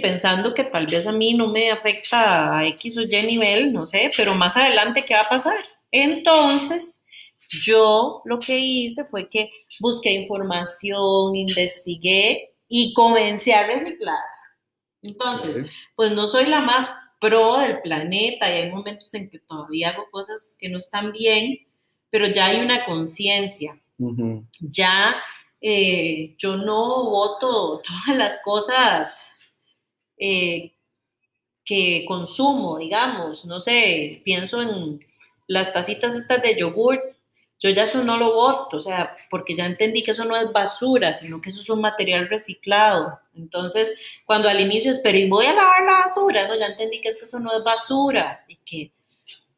pensando 0.00 0.54
que 0.54 0.64
tal 0.64 0.86
vez 0.86 1.06
a 1.06 1.12
mí 1.12 1.34
no 1.34 1.52
me 1.52 1.70
afecta 1.70 2.58
a 2.58 2.66
X 2.68 2.96
o 2.96 3.02
Y 3.02 3.22
nivel, 3.22 3.72
no 3.72 3.84
sé, 3.84 4.10
pero 4.16 4.34
más 4.34 4.56
adelante, 4.56 5.04
¿qué 5.04 5.14
va 5.14 5.20
a 5.20 5.28
pasar? 5.28 5.58
Entonces, 5.90 7.04
yo 7.48 8.22
lo 8.24 8.38
que 8.38 8.58
hice 8.58 9.04
fue 9.04 9.28
que 9.28 9.50
busqué 9.78 10.12
información, 10.12 11.36
investigué 11.36 12.54
y 12.68 12.92
comencé 12.94 13.54
a 13.54 13.66
reciclar. 13.66 14.18
Entonces, 15.02 15.66
pues 15.94 16.10
no 16.10 16.26
soy 16.26 16.46
la 16.46 16.60
más 16.62 16.90
pro 17.20 17.58
del 17.58 17.80
planeta 17.80 18.50
y 18.50 18.62
hay 18.62 18.70
momentos 18.70 19.14
en 19.14 19.30
que 19.30 19.38
todavía 19.38 19.90
hago 19.90 20.10
cosas 20.10 20.56
que 20.60 20.68
no 20.68 20.78
están 20.78 21.12
bien, 21.12 21.58
pero 22.10 22.26
ya 22.26 22.46
hay 22.46 22.60
una 22.60 22.84
conciencia. 22.84 23.80
Ya 24.60 25.14
eh, 25.60 26.34
yo 26.38 26.56
no 26.56 27.10
voto 27.10 27.82
todas 28.06 28.16
las 28.16 28.42
cosas 28.42 29.36
eh, 30.18 30.72
que 31.64 32.04
consumo, 32.06 32.78
digamos, 32.78 33.44
no 33.44 33.60
sé, 33.60 34.22
pienso 34.24 34.62
en 34.62 35.00
las 35.48 35.72
tacitas 35.72 36.14
estas 36.14 36.42
de 36.42 36.56
yogur, 36.56 37.00
yo 37.58 37.70
ya 37.70 37.84
eso 37.84 38.04
no 38.04 38.18
lo 38.18 38.34
voto, 38.34 38.76
o 38.76 38.80
sea, 38.80 39.16
porque 39.30 39.56
ya 39.56 39.64
entendí 39.64 40.02
que 40.02 40.10
eso 40.10 40.24
no 40.26 40.36
es 40.36 40.52
basura, 40.52 41.12
sino 41.12 41.40
que 41.40 41.48
eso 41.48 41.60
es 41.60 41.70
un 41.70 41.80
material 41.80 42.28
reciclado. 42.28 43.18
Entonces, 43.34 43.98
cuando 44.26 44.48
al 44.48 44.60
inicio 44.60 44.92
esperé, 44.92 45.20
y 45.20 45.28
voy 45.28 45.46
a 45.46 45.54
lavar 45.54 45.82
la 45.84 46.00
basura, 46.04 46.46
no, 46.46 46.54
ya 46.54 46.66
entendí 46.66 47.00
que 47.00 47.08
que 47.08 47.24
eso 47.24 47.40
no 47.40 47.50
es 47.56 47.64
basura 47.64 48.44
y 48.46 48.56
que 48.56 48.92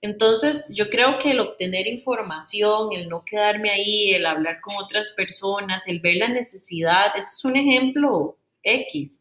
entonces, 0.00 0.73
yo 0.75 0.90
creo 0.90 1.19
que 1.19 1.33
el 1.33 1.40
obtener 1.40 1.88
información, 1.88 2.90
el 2.93 3.09
no 3.09 3.25
quedarme 3.25 3.71
ahí, 3.71 4.14
el 4.14 4.26
hablar 4.26 4.61
con 4.61 4.76
otras 4.76 5.11
personas, 5.17 5.88
el 5.88 6.00
ver 6.00 6.17
la 6.17 6.28
necesidad, 6.28 7.17
ese 7.17 7.28
es 7.33 7.45
un 7.45 7.57
ejemplo 7.57 8.38
X, 8.62 9.21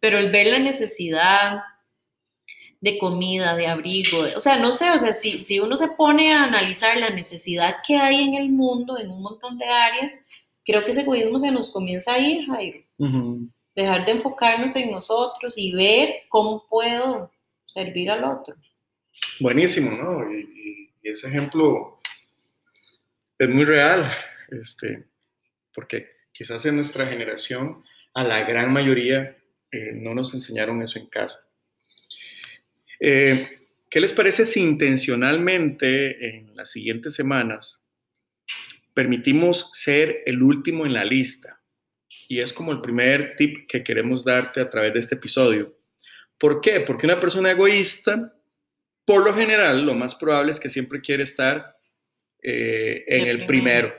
pero 0.00 0.18
el 0.18 0.30
ver 0.30 0.48
la 0.48 0.58
necesidad 0.58 1.62
de 2.80 2.98
comida, 2.98 3.56
de 3.56 3.66
abrigo, 3.66 4.18
o 4.36 4.40
sea, 4.40 4.56
no 4.58 4.70
sé, 4.70 4.90
o 4.90 4.98
sea, 4.98 5.12
si, 5.12 5.42
si 5.42 5.58
uno 5.60 5.76
se 5.76 5.88
pone 5.88 6.32
a 6.32 6.44
analizar 6.44 6.96
la 6.98 7.10
necesidad 7.10 7.76
que 7.84 7.96
hay 7.96 8.22
en 8.22 8.34
el 8.34 8.50
mundo, 8.50 8.98
en 8.98 9.10
un 9.10 9.22
montón 9.22 9.58
de 9.58 9.64
áreas, 9.64 10.20
creo 10.64 10.84
que 10.84 10.90
ese 10.90 11.00
egoísmo 11.00 11.38
se 11.38 11.50
nos 11.50 11.70
comienza 11.72 12.14
a 12.14 12.20
ir, 12.20 12.46
Jairo. 12.46 12.80
Dejar 13.74 14.04
de 14.04 14.12
enfocarnos 14.12 14.76
en 14.76 14.90
nosotros 14.90 15.56
y 15.56 15.72
ver 15.72 16.22
cómo 16.28 16.66
puedo 16.68 17.30
servir 17.64 18.10
al 18.10 18.24
otro. 18.24 18.54
Buenísimo, 19.40 19.90
¿no? 19.92 20.32
Y, 20.32 20.46
ese 21.02 21.28
ejemplo 21.28 22.00
es 23.38 23.48
muy 23.48 23.64
real, 23.64 24.10
este, 24.50 25.04
porque 25.72 26.06
quizás 26.32 26.66
en 26.66 26.76
nuestra 26.76 27.06
generación, 27.06 27.82
a 28.12 28.24
la 28.24 28.44
gran 28.44 28.70
mayoría, 28.70 29.38
eh, 29.70 29.92
no 29.94 30.14
nos 30.14 30.34
enseñaron 30.34 30.82
eso 30.82 30.98
en 30.98 31.06
casa. 31.06 31.48
Eh, 33.00 33.58
¿Qué 33.90 34.00
les 34.00 34.12
parece 34.12 34.44
si 34.44 34.60
intencionalmente 34.60 36.28
en 36.28 36.54
las 36.54 36.70
siguientes 36.70 37.14
semanas 37.14 37.88
permitimos 38.92 39.70
ser 39.72 40.22
el 40.26 40.42
último 40.42 40.84
en 40.84 40.92
la 40.92 41.04
lista? 41.04 41.62
Y 42.28 42.40
es 42.40 42.52
como 42.52 42.72
el 42.72 42.82
primer 42.82 43.34
tip 43.36 43.66
que 43.66 43.82
queremos 43.82 44.24
darte 44.24 44.60
a 44.60 44.68
través 44.68 44.92
de 44.92 45.00
este 45.00 45.14
episodio. 45.14 45.78
¿Por 46.36 46.60
qué? 46.60 46.80
Porque 46.80 47.06
una 47.06 47.18
persona 47.18 47.50
egoísta, 47.50 48.37
por 49.08 49.24
lo 49.24 49.32
general, 49.32 49.86
lo 49.86 49.94
más 49.94 50.14
probable 50.14 50.52
es 50.52 50.60
que 50.60 50.68
siempre 50.68 51.00
quiere 51.00 51.22
estar 51.22 51.78
eh, 52.42 53.06
en 53.06 53.26
el, 53.26 53.46
primero, 53.46 53.90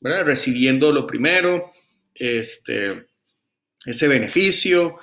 ¿verdad? 0.00 0.24
Recibiendo 0.24 0.90
lo 0.90 1.06
primero, 1.06 1.70
este, 2.12 3.06
ese 3.86 4.08
beneficio, 4.08 4.98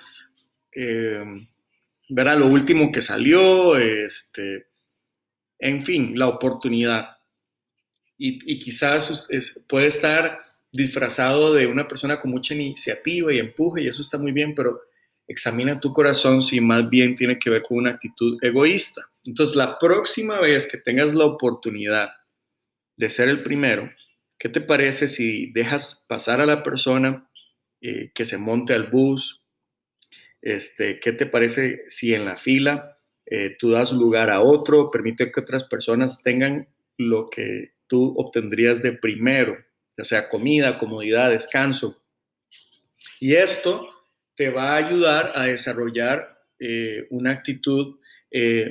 eh, 0.73 1.23
¿verdad? 2.09 2.39
Lo 2.39 2.47
último 2.47 2.91
que 2.91 3.01
salió, 3.01 3.77
este, 3.77 4.67
en 5.59 5.81
fin, 5.81 6.19
la 6.19 6.27
oportunidad. 6.27 7.15
Y, 8.17 8.59
quizás 8.59 9.29
puede 9.69 9.87
estar 9.87 10.41
disfrazado 10.73 11.53
de 11.53 11.67
una 11.67 11.87
persona 11.87 12.19
con 12.19 12.31
mucha 12.31 12.53
iniciativa 12.53 13.33
y 13.33 13.39
empuje, 13.39 13.83
y 13.83 13.87
eso 13.87 14.01
está 14.01 14.17
muy 14.17 14.33
bien, 14.33 14.53
pero 14.53 14.81
examina 15.27 15.79
tu 15.79 15.91
corazón 15.91 16.41
si 16.41 16.61
más 16.61 16.89
bien 16.89 17.15
tiene 17.15 17.37
que 17.37 17.49
ver 17.49 17.63
con 17.63 17.77
una 17.77 17.91
actitud 17.91 18.37
egoísta. 18.41 19.01
Entonces, 19.25 19.55
la 19.55 19.77
próxima 19.77 20.39
vez 20.39 20.67
que 20.67 20.77
tengas 20.77 21.13
la 21.13 21.25
oportunidad 21.25 22.09
de 22.95 23.09
ser 23.09 23.29
el 23.29 23.43
primero, 23.43 23.91
¿qué 24.39 24.49
te 24.49 24.61
parece 24.61 25.07
si 25.07 25.51
dejas 25.51 26.05
pasar 26.07 26.41
a 26.41 26.45
la 26.45 26.63
persona 26.63 27.27
eh, 27.79 28.11
que 28.13 28.25
se 28.25 28.39
monte 28.39 28.73
al 28.73 28.87
bus. 28.87 29.43
Este, 30.41 30.99
¿Qué 30.99 31.11
te 31.11 31.27
parece 31.27 31.83
si 31.89 32.13
en 32.13 32.25
la 32.25 32.35
fila 32.35 32.97
eh, 33.25 33.55
tú 33.59 33.69
das 33.69 33.91
lugar 33.91 34.31
a 34.31 34.41
otro, 34.41 34.89
permite 34.89 35.31
que 35.31 35.39
otras 35.39 35.63
personas 35.63 36.23
tengan 36.23 36.67
lo 36.97 37.27
que 37.27 37.73
tú 37.85 38.15
obtendrías 38.17 38.81
de 38.81 38.93
primero, 38.93 39.57
ya 39.95 40.03
sea 40.05 40.27
comida, 40.27 40.79
comodidad, 40.79 41.29
descanso? 41.29 42.01
Y 43.19 43.35
esto 43.35 43.87
te 44.37 44.49
va 44.49 44.73
a 44.73 44.77
ayudar 44.77 45.33
a 45.35 45.43
desarrollar 45.43 46.39
eh, 46.59 47.07
una 47.09 47.31
actitud 47.31 47.97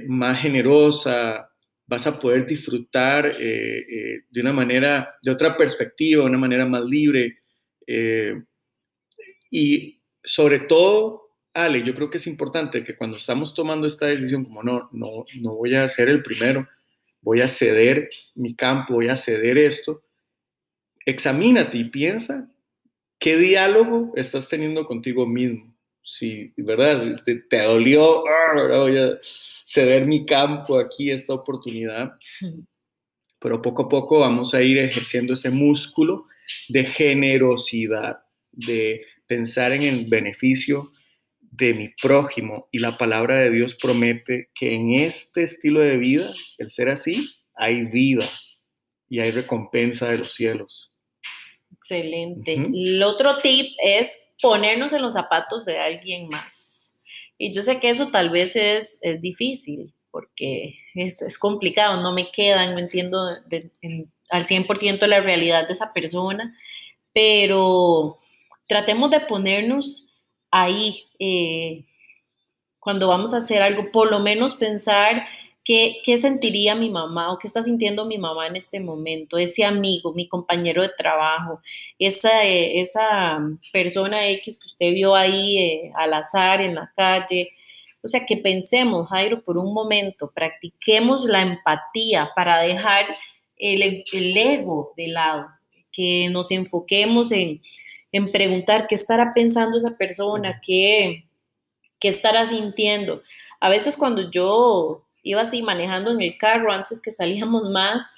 más 0.07 0.41
generosa, 0.41 1.51
vas 1.87 2.07
a 2.07 2.21
poder 2.21 2.47
disfrutar 2.47 3.37
de 3.37 4.41
una 4.41 4.53
manera, 4.53 5.17
de 5.23 5.31
otra 5.31 5.57
perspectiva, 5.57 6.23
de 6.23 6.29
una 6.29 6.39
manera 6.39 6.67
más 6.67 6.85
libre. 6.85 7.39
Y 9.51 10.03
sobre 10.23 10.61
todo, 10.61 11.27
Ale, 11.55 11.83
yo 11.83 11.95
creo 11.95 12.11
que 12.11 12.19
es 12.19 12.27
importante 12.27 12.85
que 12.85 12.95
cuando 12.95 13.17
estamos 13.17 13.55
tomando 13.55 13.87
esta 13.87 14.07
decisión, 14.07 14.45
como 14.45 14.63
no, 14.63 14.91
no, 14.93 15.25
no 15.41 15.55
voy 15.55 15.75
a 15.75 15.89
ser 15.89 16.11
el 16.11 16.23
primero, 16.23 16.69
voy 17.23 17.41
a 17.41 17.49
ceder 17.49 18.11
mi 18.35 18.55
campo, 18.55 18.95
voy 18.95 19.09
a 19.09 19.17
ceder 19.17 19.57
esto, 19.57 20.05
examínate 21.07 21.79
y 21.79 21.85
piensa 21.85 22.49
qué 23.19 23.37
diálogo 23.37 24.13
estás 24.17 24.49
teniendo 24.49 24.87
contigo 24.87 25.27
mismo. 25.27 25.75
Si, 26.03 26.53
¿verdad? 26.57 27.23
Te, 27.25 27.37
te 27.37 27.63
dolió, 27.63 28.25
ah, 28.29 28.79
voy 28.79 28.97
a 28.97 29.19
ceder 29.23 30.07
mi 30.07 30.25
campo 30.25 30.79
aquí, 30.79 31.11
esta 31.11 31.35
oportunidad. 31.35 32.13
Pero 33.39 33.61
poco 33.61 33.83
a 33.83 33.89
poco 33.89 34.21
vamos 34.21 34.55
a 34.55 34.63
ir 34.63 34.79
ejerciendo 34.79 35.35
ese 35.35 35.51
músculo 35.51 36.27
de 36.69 36.85
generosidad, 36.85 38.21
de 38.53 39.05
pensar 39.27 39.73
en 39.73 39.83
el 39.83 40.07
beneficio 40.07 40.93
de 41.41 41.75
mi 41.75 41.89
prójimo 41.89 42.69
y 42.71 42.79
la 42.79 42.99
palabra 42.99 43.37
de 43.37 43.51
Dios 43.51 43.75
promete 43.75 44.51
que 44.55 44.75
en 44.75 44.93
este 44.93 45.43
estilo 45.43 45.81
de 45.81 45.97
vida, 45.97 46.33
el 46.59 46.71
ser 46.71 46.89
así, 46.89 47.31
hay 47.55 47.87
vida 47.87 48.29
y 49.09 49.21
hay 49.21 49.31
recompensa 49.31 50.11
de 50.11 50.19
los 50.19 50.35
cielos. 50.35 50.93
Excelente. 51.73 52.55
El 52.55 53.03
otro 53.03 53.39
tip 53.39 53.75
es 53.83 54.33
ponernos 54.41 54.93
en 54.93 55.03
los 55.03 55.13
zapatos 55.13 55.65
de 55.65 55.79
alguien 55.79 56.29
más. 56.29 57.03
Y 57.39 57.53
yo 57.53 57.63
sé 57.63 57.79
que 57.79 57.91
eso 57.91 58.09
tal 58.11 58.31
vez 58.31 58.57
es, 58.57 59.01
difícil 59.21 59.93
porque 60.11 60.79
es, 60.95 61.39
complicado, 61.39 62.01
no 62.01 62.13
me 62.13 62.31
quedan, 62.31 62.73
no 62.73 62.79
entiendo 62.79 63.19
al 64.31 64.47
100% 64.47 65.07
la 65.07 65.21
realidad 65.21 65.67
de 65.67 65.75
esa 65.75 65.93
persona, 65.93 66.57
pero 67.13 68.17
tratemos 68.67 69.11
de 69.11 69.21
ponernos 69.21 70.23
ahí 70.51 71.05
eh, 71.19 71.85
cuando 72.79 73.09
vamos 73.09 73.35
a 73.35 73.39
hacer 73.39 73.63
algo, 73.63 73.91
por 73.91 74.11
lo 74.11 74.21
menos 74.21 74.57
pensar 74.57 75.27
qué, 75.67 75.97
qué 76.05 76.17
sentiría 76.17 76.77
mi 76.77 76.91
mamá 76.91 77.33
o 77.33 77.39
qué 77.39 77.49
está 77.49 77.61
sintiendo 77.61 78.07
mi 78.07 78.19
mamá 78.19 78.47
en 78.47 78.55
este 78.55 78.79
momento, 78.79 79.37
ese 79.37 79.65
amigo, 79.65 80.15
mi 80.15 80.29
compañero 80.29 80.81
de 80.81 80.91
trabajo, 80.97 81.61
esa, 81.99 82.45
eh, 82.45 82.81
esa 82.81 83.41
persona 83.73 84.29
X 84.29 84.61
que 84.61 84.67
usted 84.67 84.93
vio 84.95 85.17
ahí 85.17 85.59
eh, 85.59 85.93
al 85.97 86.15
azar 86.15 86.61
en 86.61 86.77
la 86.77 86.91
calle. 86.95 87.51
O 88.01 88.07
sea, 88.07 88.25
que 88.25 88.37
pensemos, 88.37 89.09
Jairo, 89.09 89.43
por 89.43 89.59
un 89.59 89.75
momento, 89.75 90.31
practiquemos 90.33 91.25
la 91.25 91.43
empatía 91.43 92.31
para 92.37 92.61
dejar 92.61 93.07
el, 93.57 94.05
el 94.13 94.37
ego 94.37 94.93
de 94.97 95.09
lado, 95.09 95.49
que 95.91 96.29
nos 96.31 96.53
enfoquemos 96.53 97.33
en, 97.33 97.61
en 98.13 98.31
preguntar 98.31 98.87
qué 98.87 98.95
estará 98.95 99.35
pensando 99.35 99.77
esa 99.77 99.97
persona, 99.97 100.61
qué, 100.65 101.25
qué 101.99 102.07
estará 102.07 102.45
sintiendo. 102.45 103.23
A 103.59 103.69
veces 103.69 103.97
cuando 103.97 104.31
yo 104.31 105.06
iba 105.27 105.43
así 105.43 105.61
manejando 105.63 106.13
en 106.13 106.23
el 106.23 106.39
carro 106.39 106.73
antes 106.73 107.01
que 107.03 107.11
salíamos 107.11 107.69
más, 107.71 108.17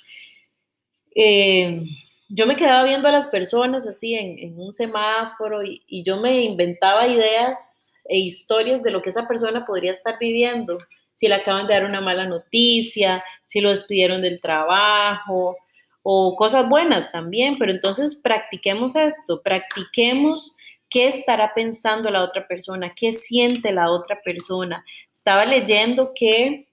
eh, 1.14 1.82
yo 2.28 2.46
me 2.46 2.56
quedaba 2.56 2.84
viendo 2.84 3.08
a 3.08 3.12
las 3.12 3.28
personas 3.28 3.86
así 3.86 4.14
en, 4.14 4.58
un 4.60 4.72
semáforo 4.72 5.64
y, 5.64 5.82
y, 5.86 6.04
yo 6.04 6.18
me 6.18 6.44
inventaba 6.44 7.08
ideas 7.08 7.94
e 8.08 8.18
historias 8.18 8.82
de 8.82 8.90
lo 8.90 9.00
que 9.00 9.10
esa 9.10 9.26
persona 9.26 9.64
podría 9.64 9.92
estar 9.92 10.18
viviendo, 10.20 10.76
si 11.12 11.26
le 11.28 11.34
acaban 11.34 11.66
de 11.66 11.74
dar 11.74 11.86
una 11.86 12.02
mala 12.02 12.26
noticia, 12.26 13.24
si 13.42 13.60
lo 13.60 13.70
despidieron 13.70 14.20
del 14.20 14.40
trabajo, 14.40 15.56
o 16.02 16.36
cosas 16.36 16.68
buenas 16.68 17.10
también, 17.10 17.58
pero 17.58 17.72
entonces 17.72 18.20
practiquemos 18.22 18.94
esto, 18.96 19.42
practiquemos 19.42 20.56
qué 20.88 21.08
estará 21.08 21.52
pensando 21.54 22.10
la 22.10 22.22
otra 22.22 22.46
persona, 22.46 22.92
qué 22.94 23.12
siente 23.12 23.72
la 23.72 23.90
otra 23.90 24.20
persona. 24.22 24.84
Estaba 25.12 25.44
leyendo 25.44 26.12
que 26.14 26.67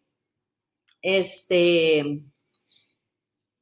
este, 1.05 2.03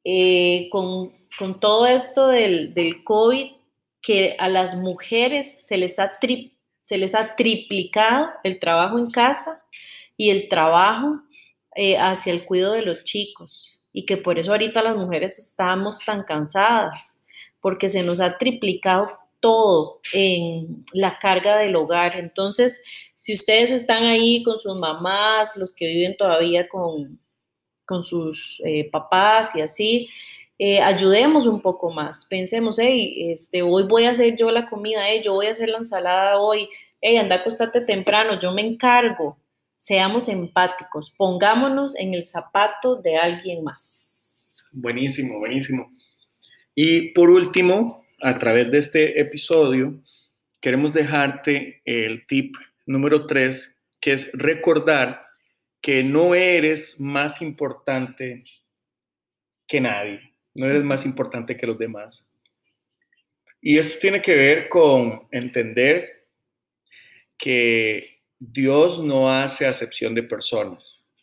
eh, 0.05 0.69
con, 0.71 1.11
todo 1.59 1.85
esto 1.85 2.27
del, 2.27 2.73
del, 2.73 3.03
COVID, 3.03 3.51
que 4.01 4.37
a 4.39 4.47
las 4.47 4.75
mujeres 4.77 5.57
se 5.65 5.77
les, 5.77 5.99
ha 5.99 6.17
se 6.81 6.97
les 6.97 7.13
ha 7.13 7.35
triplicado 7.35 8.29
el 8.45 8.59
trabajo 8.59 8.97
en 8.97 9.11
casa 9.11 9.61
y 10.15 10.29
el 10.29 10.47
trabajo 10.47 11.21
eh, 11.75 11.97
hacia 11.97 12.31
el 12.31 12.45
cuidado 12.45 12.73
de 12.73 12.83
los 12.83 13.03
chicos 13.03 13.83
y 13.91 14.05
que 14.05 14.15
por 14.15 14.39
eso 14.39 14.51
ahorita 14.51 14.81
las 14.81 14.95
mujeres 14.95 15.37
estamos 15.37 15.99
tan 15.99 16.23
cansadas, 16.23 17.25
porque 17.59 17.89
se 17.89 18.03
nos 18.03 18.21
ha 18.21 18.37
triplicado 18.37 19.19
todo 19.41 19.99
en 20.13 20.85
la 20.93 21.19
carga 21.19 21.57
del 21.57 21.75
hogar. 21.75 22.15
Entonces, 22.15 22.81
si 23.15 23.33
ustedes 23.33 23.71
están 23.71 24.03
ahí 24.03 24.41
con 24.43 24.57
sus 24.57 24.79
mamás, 24.79 25.57
los 25.57 25.75
que 25.75 25.87
viven 25.87 26.15
todavía 26.15 26.67
con, 26.69 27.19
con 27.85 28.05
sus 28.05 28.61
eh, 28.65 28.89
papás 28.91 29.55
y 29.55 29.61
así, 29.61 30.09
eh, 30.57 30.81
ayudemos 30.81 31.47
un 31.47 31.61
poco 31.61 31.91
más. 31.91 32.25
Pensemos, 32.25 32.79
hey, 32.79 33.31
este, 33.31 33.61
hoy 33.61 33.83
voy 33.83 34.05
a 34.05 34.11
hacer 34.11 34.35
yo 34.35 34.51
la 34.51 34.65
comida, 34.65 35.07
hey, 35.07 35.21
yo 35.23 35.33
voy 35.33 35.47
a 35.47 35.51
hacer 35.51 35.69
la 35.69 35.77
ensalada 35.77 36.39
hoy, 36.39 36.69
hey, 37.01 37.17
anda, 37.17 37.37
acostate 37.37 37.81
temprano, 37.81 38.39
yo 38.39 38.53
me 38.53 38.61
encargo 38.61 39.37
seamos 39.83 40.29
empáticos, 40.29 41.11
pongámonos 41.11 41.97
en 41.97 42.13
el 42.13 42.23
zapato 42.23 42.95
de 42.95 43.17
alguien 43.17 43.65
más. 43.65 44.65
Buenísimo, 44.71 45.39
buenísimo. 45.39 45.91
Y 46.73 47.11
por 47.11 47.29
último, 47.29 48.05
a 48.21 48.39
través 48.39 48.71
de 48.71 48.77
este 48.77 49.19
episodio, 49.19 49.99
queremos 50.61 50.93
dejarte 50.93 51.81
el 51.83 52.25
tip 52.25 52.55
número 52.85 53.27
tres, 53.27 53.83
que 53.99 54.13
es 54.13 54.31
recordar 54.31 55.25
que 55.83 56.01
no 56.01 56.33
eres 56.33 57.01
más 57.01 57.41
importante 57.41 58.45
que 59.67 59.81
nadie, 59.81 60.33
no 60.55 60.65
eres 60.65 60.81
más 60.81 61.05
importante 61.05 61.57
que 61.57 61.67
los 61.67 61.77
demás. 61.77 62.39
Y 63.59 63.77
esto 63.77 63.99
tiene 63.99 64.21
que 64.21 64.33
ver 64.33 64.69
con 64.69 65.27
entender 65.29 66.29
que 67.37 68.21
Dios 68.39 69.03
no 69.03 69.29
hace 69.29 69.65
acepción 69.67 70.15
de 70.15 70.23
personas. 70.23 71.13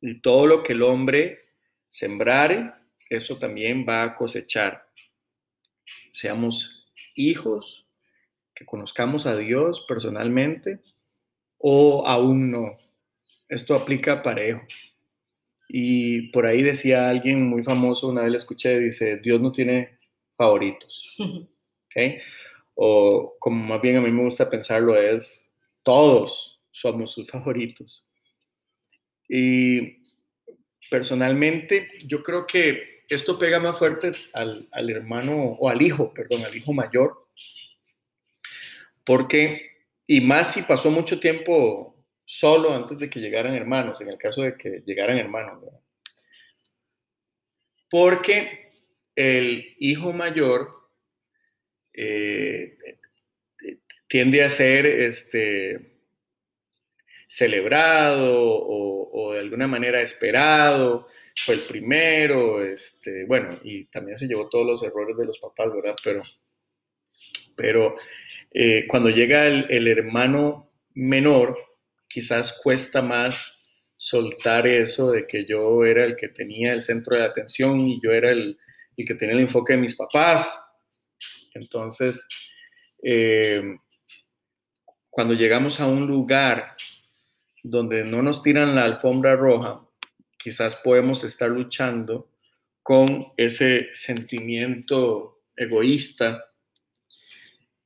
Y 0.00 0.20
todo 0.22 0.48
lo 0.48 0.64
que 0.64 0.72
el 0.72 0.82
hombre 0.82 1.50
sembrare, 1.88 2.72
eso 3.08 3.38
también 3.38 3.86
va 3.88 4.02
a 4.02 4.14
cosechar. 4.16 4.88
Seamos 6.10 6.84
hijos, 7.14 7.86
que 8.56 8.66
conozcamos 8.66 9.24
a 9.26 9.36
Dios 9.36 9.84
personalmente 9.86 10.80
o 11.58 12.04
aún 12.04 12.50
no. 12.50 12.87
Esto 13.48 13.74
aplica 13.74 14.22
parejo. 14.22 14.62
Y 15.68 16.30
por 16.30 16.46
ahí 16.46 16.62
decía 16.62 17.08
alguien 17.08 17.46
muy 17.46 17.62
famoso, 17.62 18.08
una 18.08 18.22
vez 18.22 18.32
le 18.32 18.38
escuché, 18.38 18.78
dice, 18.78 19.18
Dios 19.18 19.40
no 19.40 19.52
tiene 19.52 19.98
favoritos. 20.36 21.16
¿Okay? 21.86 22.20
O 22.74 23.36
como 23.38 23.64
más 23.64 23.82
bien 23.82 23.96
a 23.96 24.00
mí 24.00 24.10
me 24.10 24.22
gusta 24.22 24.48
pensarlo 24.48 24.96
es, 24.96 25.52
todos 25.82 26.60
somos 26.70 27.12
sus 27.12 27.28
favoritos. 27.28 28.06
Y 29.28 29.98
personalmente 30.90 31.88
yo 32.04 32.22
creo 32.22 32.46
que 32.46 33.02
esto 33.08 33.38
pega 33.38 33.58
más 33.58 33.78
fuerte 33.78 34.12
al, 34.32 34.68
hermano, 34.90 35.56
o 35.58 35.68
al 35.68 35.82
hijo, 35.82 36.12
perdón, 36.12 36.44
al 36.44 36.54
hijo 36.54 36.72
mayor, 36.72 37.28
porque, 39.04 39.86
y 40.06 40.20
más 40.20 40.52
si 40.52 40.62
pasó 40.62 40.90
mucho 40.90 41.18
tiempo 41.18 41.97
solo 42.30 42.74
antes 42.74 42.98
de 42.98 43.08
que 43.08 43.20
llegaran 43.20 43.54
hermanos, 43.54 44.02
en 44.02 44.08
el 44.10 44.18
caso 44.18 44.42
de 44.42 44.54
que 44.54 44.82
llegaran 44.84 45.16
hermanos, 45.16 45.64
porque 47.90 48.70
el 49.16 49.74
hijo 49.78 50.12
mayor 50.12 50.68
eh, 51.94 52.76
tiende 54.06 54.44
a 54.44 54.50
ser 54.50 54.84
este, 54.84 56.02
celebrado 57.26 58.44
o, 58.46 59.32
de 59.32 59.40
alguna 59.40 59.66
manera 59.66 60.02
esperado, 60.02 61.08
fue 61.34 61.54
el 61.54 61.62
primero, 61.62 62.62
este, 62.62 63.24
bueno, 63.24 63.58
y 63.64 63.86
también 63.86 64.18
se 64.18 64.26
llevó 64.26 64.50
todos 64.50 64.66
los 64.66 64.82
errores 64.82 65.16
de 65.16 65.24
los 65.24 65.38
papás, 65.38 65.72
¿verdad? 65.72 65.96
Pero, 66.04 66.22
pero 67.56 67.96
eh, 68.52 68.86
cuando 68.86 69.08
llega 69.08 69.46
el, 69.46 69.88
hermano 69.88 70.70
menor, 70.92 71.67
quizás 72.18 72.60
cuesta 72.64 73.00
más 73.00 73.62
soltar 73.96 74.66
eso 74.66 75.12
de 75.12 75.24
que 75.24 75.46
yo 75.46 75.84
era 75.84 76.04
el 76.04 76.16
que 76.16 76.26
tenía 76.26 76.72
el 76.72 76.82
centro 76.82 77.16
de 77.16 77.22
atención 77.22 77.78
y 77.80 78.00
yo 78.02 78.10
era 78.10 78.32
el, 78.32 78.58
que 78.96 79.14
tenía 79.14 79.36
el 79.36 79.42
enfoque 79.42 79.74
de 79.74 79.78
mis 79.78 79.94
papás. 79.94 80.74
Entonces, 81.54 82.26
eh, 83.04 83.62
cuando 85.08 85.34
llegamos 85.34 85.78
a 85.78 85.86
un 85.86 86.08
lugar 86.08 86.74
donde 87.62 88.02
no 88.02 88.20
nos 88.20 88.42
tiran 88.42 88.74
la 88.74 88.82
alfombra 88.82 89.36
roja, 89.36 89.80
quizás 90.36 90.74
podemos 90.74 91.22
estar 91.22 91.50
luchando 91.50 92.32
con 92.82 93.32
ese 93.36 93.90
sentimiento 93.92 95.44
egoísta 95.54 96.46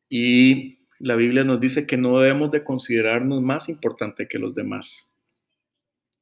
y 0.08 0.81
la 1.02 1.16
Biblia 1.16 1.42
nos 1.42 1.58
dice 1.58 1.84
que 1.84 1.96
no 1.96 2.20
debemos 2.20 2.52
de 2.52 2.62
considerarnos 2.62 3.42
más 3.42 3.68
importante 3.68 4.28
que 4.28 4.38
los 4.38 4.54
demás. 4.54 5.12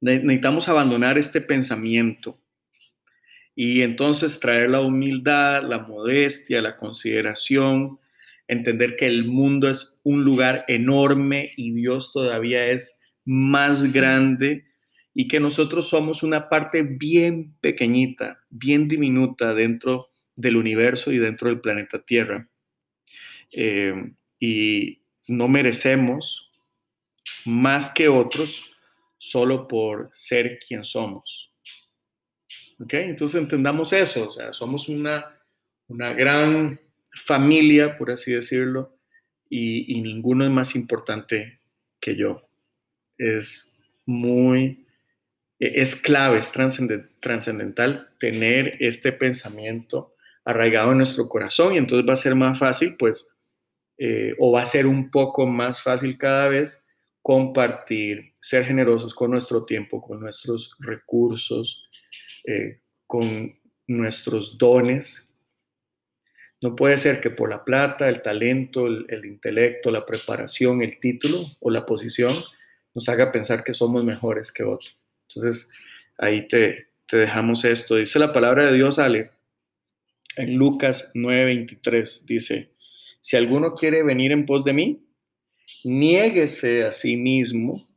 Necesitamos 0.00 0.70
abandonar 0.70 1.18
este 1.18 1.42
pensamiento 1.42 2.40
y 3.54 3.82
entonces 3.82 4.40
traer 4.40 4.70
la 4.70 4.80
humildad, 4.80 5.62
la 5.64 5.80
modestia, 5.80 6.62
la 6.62 6.78
consideración, 6.78 7.98
entender 8.48 8.96
que 8.96 9.06
el 9.06 9.26
mundo 9.26 9.68
es 9.68 10.00
un 10.02 10.24
lugar 10.24 10.64
enorme 10.66 11.52
y 11.58 11.72
Dios 11.72 12.10
todavía 12.10 12.66
es 12.68 13.02
más 13.26 13.92
grande 13.92 14.64
y 15.12 15.28
que 15.28 15.40
nosotros 15.40 15.90
somos 15.90 16.22
una 16.22 16.48
parte 16.48 16.84
bien 16.84 17.54
pequeñita, 17.60 18.40
bien 18.48 18.88
diminuta 18.88 19.52
dentro 19.52 20.08
del 20.36 20.56
universo 20.56 21.12
y 21.12 21.18
dentro 21.18 21.50
del 21.50 21.60
planeta 21.60 22.02
Tierra. 22.02 22.48
Eh, 23.52 23.94
y 24.40 25.02
no 25.28 25.46
merecemos 25.46 26.50
más 27.44 27.90
que 27.90 28.08
otros 28.08 28.64
solo 29.18 29.68
por 29.68 30.08
ser 30.12 30.58
quien 30.58 30.82
somos. 30.82 31.52
¿Ok? 32.80 32.94
Entonces 32.94 33.40
entendamos 33.40 33.92
eso, 33.92 34.28
o 34.28 34.30
sea, 34.30 34.52
somos 34.54 34.88
una, 34.88 35.38
una 35.86 36.14
gran 36.14 36.80
familia, 37.12 37.98
por 37.98 38.10
así 38.10 38.32
decirlo, 38.32 38.96
y, 39.50 40.00
ninguno 40.00 40.44
es 40.44 40.50
más 40.50 40.74
importante 40.74 41.60
que 42.00 42.16
yo. 42.16 42.48
Es 43.18 43.78
muy, 44.06 44.86
e, 45.58 45.82
es 45.82 45.96
clave, 45.96 46.38
es 46.38 46.52
trascendental 47.20 48.10
tener 48.18 48.76
este 48.80 49.12
pensamiento 49.12 50.14
arraigado 50.44 50.92
en 50.92 50.98
nuestro 50.98 51.28
corazón 51.28 51.74
y 51.74 51.78
entonces 51.78 52.08
va 52.08 52.14
a 52.14 52.16
ser 52.16 52.34
más 52.34 52.58
fácil, 52.58 52.96
pues, 52.98 53.28
eh, 54.02 54.34
o 54.38 54.50
va 54.50 54.62
a 54.62 54.66
ser 54.66 54.86
un 54.86 55.10
poco 55.10 55.46
más 55.46 55.82
fácil 55.82 56.16
cada 56.16 56.48
vez 56.48 56.82
compartir, 57.20 58.32
ser 58.40 58.64
generosos 58.64 59.14
con 59.14 59.30
nuestro 59.30 59.62
tiempo, 59.62 60.00
con 60.00 60.20
nuestros 60.20 60.74
recursos, 60.78 61.86
eh, 62.46 62.80
con 63.06 63.54
nuestros 63.86 64.56
dones, 64.56 65.28
no 66.62 66.74
puede 66.76 66.96
ser 66.96 67.20
que 67.20 67.28
por 67.28 67.50
la 67.50 67.62
plata, 67.62 68.08
el 68.08 68.22
talento, 68.22 68.86
el, 68.86 69.26
intelecto, 69.26 69.90
la 69.90 70.06
preparación, 70.06 70.82
el 70.82 70.98
título 70.98 71.44
o 71.60 71.70
la 71.70 71.84
posición 71.84 72.32
nos 72.94 73.06
haga 73.10 73.32
pensar 73.32 73.64
que 73.64 73.74
somos 73.74 74.02
mejores 74.02 74.50
que 74.50 74.62
otros. 74.62 74.98
Entonces, 75.28 75.70
ahí 76.16 76.46
te, 76.48 76.88
te 77.06 77.18
dejamos 77.18 77.64
esto. 77.66 77.96
Dice 77.96 78.18
la 78.18 78.32
palabra 78.32 78.64
de 78.64 78.72
Dios, 78.72 78.98
Ale, 78.98 79.30
en 80.36 80.54
Lucas 80.54 81.12
9:23, 81.14 82.24
dice, 82.24 82.70
si 83.20 83.36
alguno 83.36 83.74
quiere 83.74 84.02
venir 84.02 84.32
en 84.32 84.46
pos 84.46 84.64
de 84.64 84.72
mí, 84.72 85.06
niéguese 85.84 86.84
a 86.84 86.92
sí 86.92 87.16
mismo, 87.16 87.88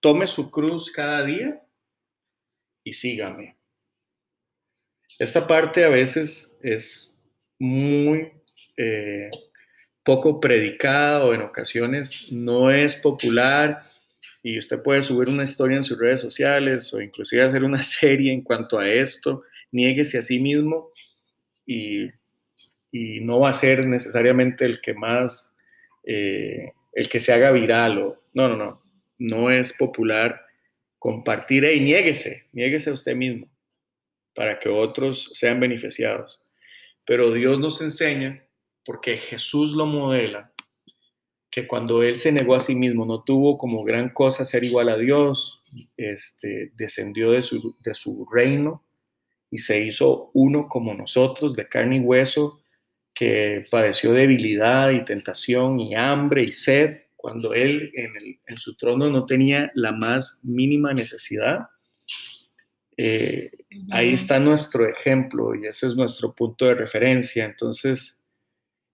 tome 0.00 0.26
su 0.26 0.50
cruz 0.50 0.90
cada 0.90 1.24
día 1.24 1.62
y 2.84 2.92
sígame. 2.92 3.56
Esta 5.18 5.46
parte 5.46 5.84
a 5.84 5.88
veces 5.88 6.56
es 6.62 7.24
muy 7.58 8.32
eh, 8.76 9.30
poco 10.02 10.40
predicada 10.40 11.24
o 11.24 11.32
en 11.32 11.42
ocasiones 11.42 12.32
no 12.32 12.70
es 12.70 12.96
popular 12.96 13.82
y 14.42 14.58
usted 14.58 14.82
puede 14.82 15.02
subir 15.02 15.28
una 15.28 15.44
historia 15.44 15.76
en 15.76 15.84
sus 15.84 15.98
redes 15.98 16.20
sociales 16.20 16.92
o 16.92 17.00
inclusive 17.00 17.42
hacer 17.42 17.62
una 17.62 17.82
serie 17.84 18.32
en 18.32 18.42
cuanto 18.42 18.78
a 18.78 18.88
esto, 18.88 19.44
niéguese 19.70 20.18
a 20.18 20.22
sí 20.22 20.40
mismo 20.40 20.90
y, 21.64 22.08
no 22.92 23.40
va 23.40 23.50
a 23.50 23.54
ser 23.54 23.86
necesariamente 23.86 24.64
el 24.64 24.80
que 24.80 24.94
más 24.94 25.56
eh, 26.04 26.72
el 26.92 27.08
que 27.08 27.20
se 27.20 27.32
haga 27.32 27.50
viral 27.50 27.98
o 27.98 28.22
no, 28.34 28.48
no, 28.48 28.56
no, 28.56 28.82
no 29.18 29.50
es 29.50 29.72
popular 29.72 30.44
compartir 30.98 31.64
y 31.64 31.80
niéguese, 31.80 32.48
niéguese 32.52 32.90
a 32.90 32.92
usted 32.92 33.16
mismo 33.16 33.48
para 34.34 34.58
que 34.58 34.68
otros 34.68 35.30
sean 35.34 35.60
beneficiados. 35.60 36.40
Pero 37.06 37.32
Dios 37.32 37.58
nos 37.58 37.80
enseña, 37.80 38.46
porque 38.84 39.16
Jesús 39.16 39.72
lo 39.72 39.86
modela, 39.86 40.52
que 41.50 41.66
cuando 41.66 42.02
Él 42.02 42.16
se 42.16 42.32
negó 42.32 42.54
a 42.54 42.60
sí 42.60 42.74
mismo, 42.74 43.04
no 43.04 43.24
tuvo 43.24 43.58
como 43.58 43.84
gran 43.84 44.10
cosa 44.10 44.44
ser 44.44 44.64
igual 44.64 44.88
a 44.88 44.96
Dios, 44.96 45.62
este, 45.96 46.72
descendió 46.74 47.32
de 47.32 47.42
su, 47.42 47.76
de 47.80 47.94
su 47.94 48.26
reino 48.32 48.84
y 49.50 49.58
se 49.58 49.84
hizo 49.84 50.30
uno 50.32 50.68
como 50.68 50.94
nosotros, 50.94 51.54
de 51.54 51.68
carne 51.68 51.96
y 51.96 52.00
hueso, 52.00 52.61
que 53.14 53.66
padeció 53.70 54.12
debilidad 54.12 54.90
y 54.90 55.04
tentación 55.04 55.80
y 55.80 55.94
hambre 55.94 56.44
y 56.44 56.52
sed, 56.52 57.02
cuando 57.16 57.54
Él 57.54 57.92
en, 57.94 58.40
en 58.46 58.58
su 58.58 58.74
trono 58.76 59.08
no 59.08 59.24
tenía 59.26 59.70
la 59.74 59.92
más 59.92 60.40
mínima 60.42 60.92
necesidad. 60.92 61.68
Eh, 62.96 63.50
ahí 63.90 64.12
está 64.12 64.38
nuestro 64.38 64.86
ejemplo 64.86 65.54
y 65.54 65.66
ese 65.66 65.86
es 65.86 65.96
nuestro 65.96 66.34
punto 66.34 66.66
de 66.66 66.74
referencia. 66.74 67.44
Entonces, 67.44 68.24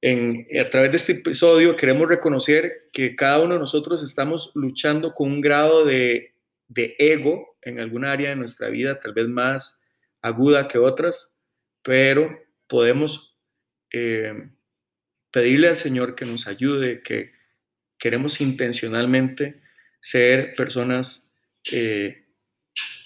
en, 0.01 0.47
a 0.61 0.71
través 0.71 0.91
de 0.93 0.97
este 0.97 1.13
episodio 1.13 1.77
queremos 1.77 2.09
reconocer 2.09 2.89
que 2.93 3.17
cada 3.17 3.41
uno 3.43 3.55
de 3.55 3.61
nosotros 3.61 4.03
estamos 4.03 4.53
luchando 4.55 5.15
con 5.15 5.33
un 5.33 5.41
grado 5.41 5.85
de, 5.85 6.35
de 6.69 6.95
ego 6.99 7.57
en 7.63 7.81
alguna 7.81 8.13
área 8.13 8.31
de 8.31 8.37
nuestra 8.37 8.69
vida, 8.69 9.01
tal 9.01 9.13
vez 9.13 9.27
más 9.27 9.83
aguda 10.23 10.69
que 10.69 10.79
otras, 10.79 11.35
pero 11.83 12.39
podemos 12.69 13.28
eh, 13.93 14.51
pedirle 15.31 15.69
al 15.69 15.77
Señor 15.77 16.15
que 16.15 16.25
nos 16.25 16.47
ayude, 16.47 17.03
que 17.03 17.33
queremos 17.99 18.41
intencionalmente 18.41 19.61
ser 20.01 20.55
personas 20.55 21.33
eh, 21.73 22.27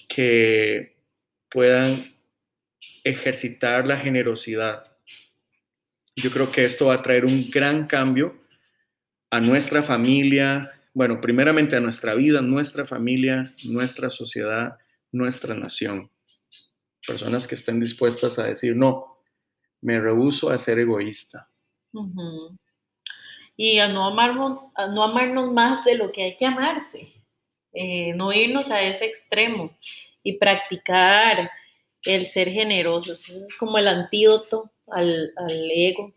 que 0.09 0.97
puedan 1.49 2.15
ejercitar 3.05 3.87
la 3.87 3.97
generosidad. 3.97 4.97
Yo 6.17 6.31
creo 6.31 6.53
que 6.53 6.63
esto 6.63 6.87
va 6.87 6.95
a 6.95 7.03
traer 7.03 7.25
un 7.25 7.51
gran 7.51 7.87
cambio 7.87 8.43
a 9.31 9.41
nuestra 9.41 9.83
familia, 9.83 10.71
bueno, 10.93 11.21
primeramente 11.21 11.75
a 11.77 11.81
nuestra 11.81 12.15
vida, 12.15 12.43
nuestra 12.43 12.85
familia, 12.85 13.55
nuestra 13.65 14.11
sociedad, 14.11 14.77
nuestra 15.11 15.55
nación. 15.55 16.11
Personas 17.07 17.49
que 17.49 17.55
estén 17.55 17.81
dispuestas 17.81 18.39
a 18.39 18.47
decir, 18.47 18.77
no, 18.77 19.12
me 19.83 20.01
rehuso 20.01 20.49
a 20.49 20.57
ser 20.57 20.79
egoísta. 20.79 21.49
Y 23.57 23.79
a 23.79 23.89
no, 23.89 24.07
amarnos, 24.07 24.65
no 24.93 25.03
amarnos 25.03 25.53
más 25.53 25.85
de 25.85 25.97
lo 25.97 26.11
que 26.11 26.23
hay 26.23 26.37
que 26.37 26.47
amarse. 26.47 27.13
Eh, 27.75 28.15
no 28.15 28.33
irnos 28.33 28.71
a 28.71 28.83
ese 28.83 29.05
extremo 29.05 29.77
y 30.23 30.39
practicar 30.39 31.51
el 32.05 32.27
ser 32.27 32.51
generosos. 32.51 33.29
Ese 33.29 33.39
es 33.39 33.55
como 33.59 33.77
el 33.77 33.89
antídoto 33.89 34.71
al, 34.87 35.33
ego, 35.75 36.15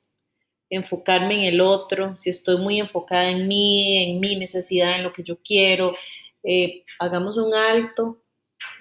enfocarme 0.70 1.36
en 1.36 1.54
el 1.54 1.62
otro, 1.62 2.18
si 2.18 2.30
estoy 2.30 2.58
muy 2.58 2.80
enfocada 2.80 3.30
en 3.30 3.48
mí, 3.48 4.12
en 4.12 4.20
mi 4.20 4.36
necesidad, 4.36 4.96
en 4.96 5.04
lo 5.04 5.14
que 5.14 5.24
yo 5.24 5.38
quiero, 5.42 5.96
eh, 6.44 6.84
hagamos 7.00 7.38
un 7.38 7.54
alto 7.54 8.22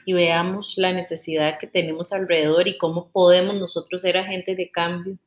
y 0.05 0.13
veamos 0.13 0.75
la 0.77 0.93
necesidad 0.93 1.59
que 1.59 1.67
tenemos 1.67 2.13
alrededor 2.13 2.69
y 2.69 2.79
cómo 2.79 3.11
podemos 3.11 3.55
nosotros 3.57 4.03
ser 4.03 4.17
agentes 4.17 4.57
de 4.57 4.71
cambio 4.71 5.19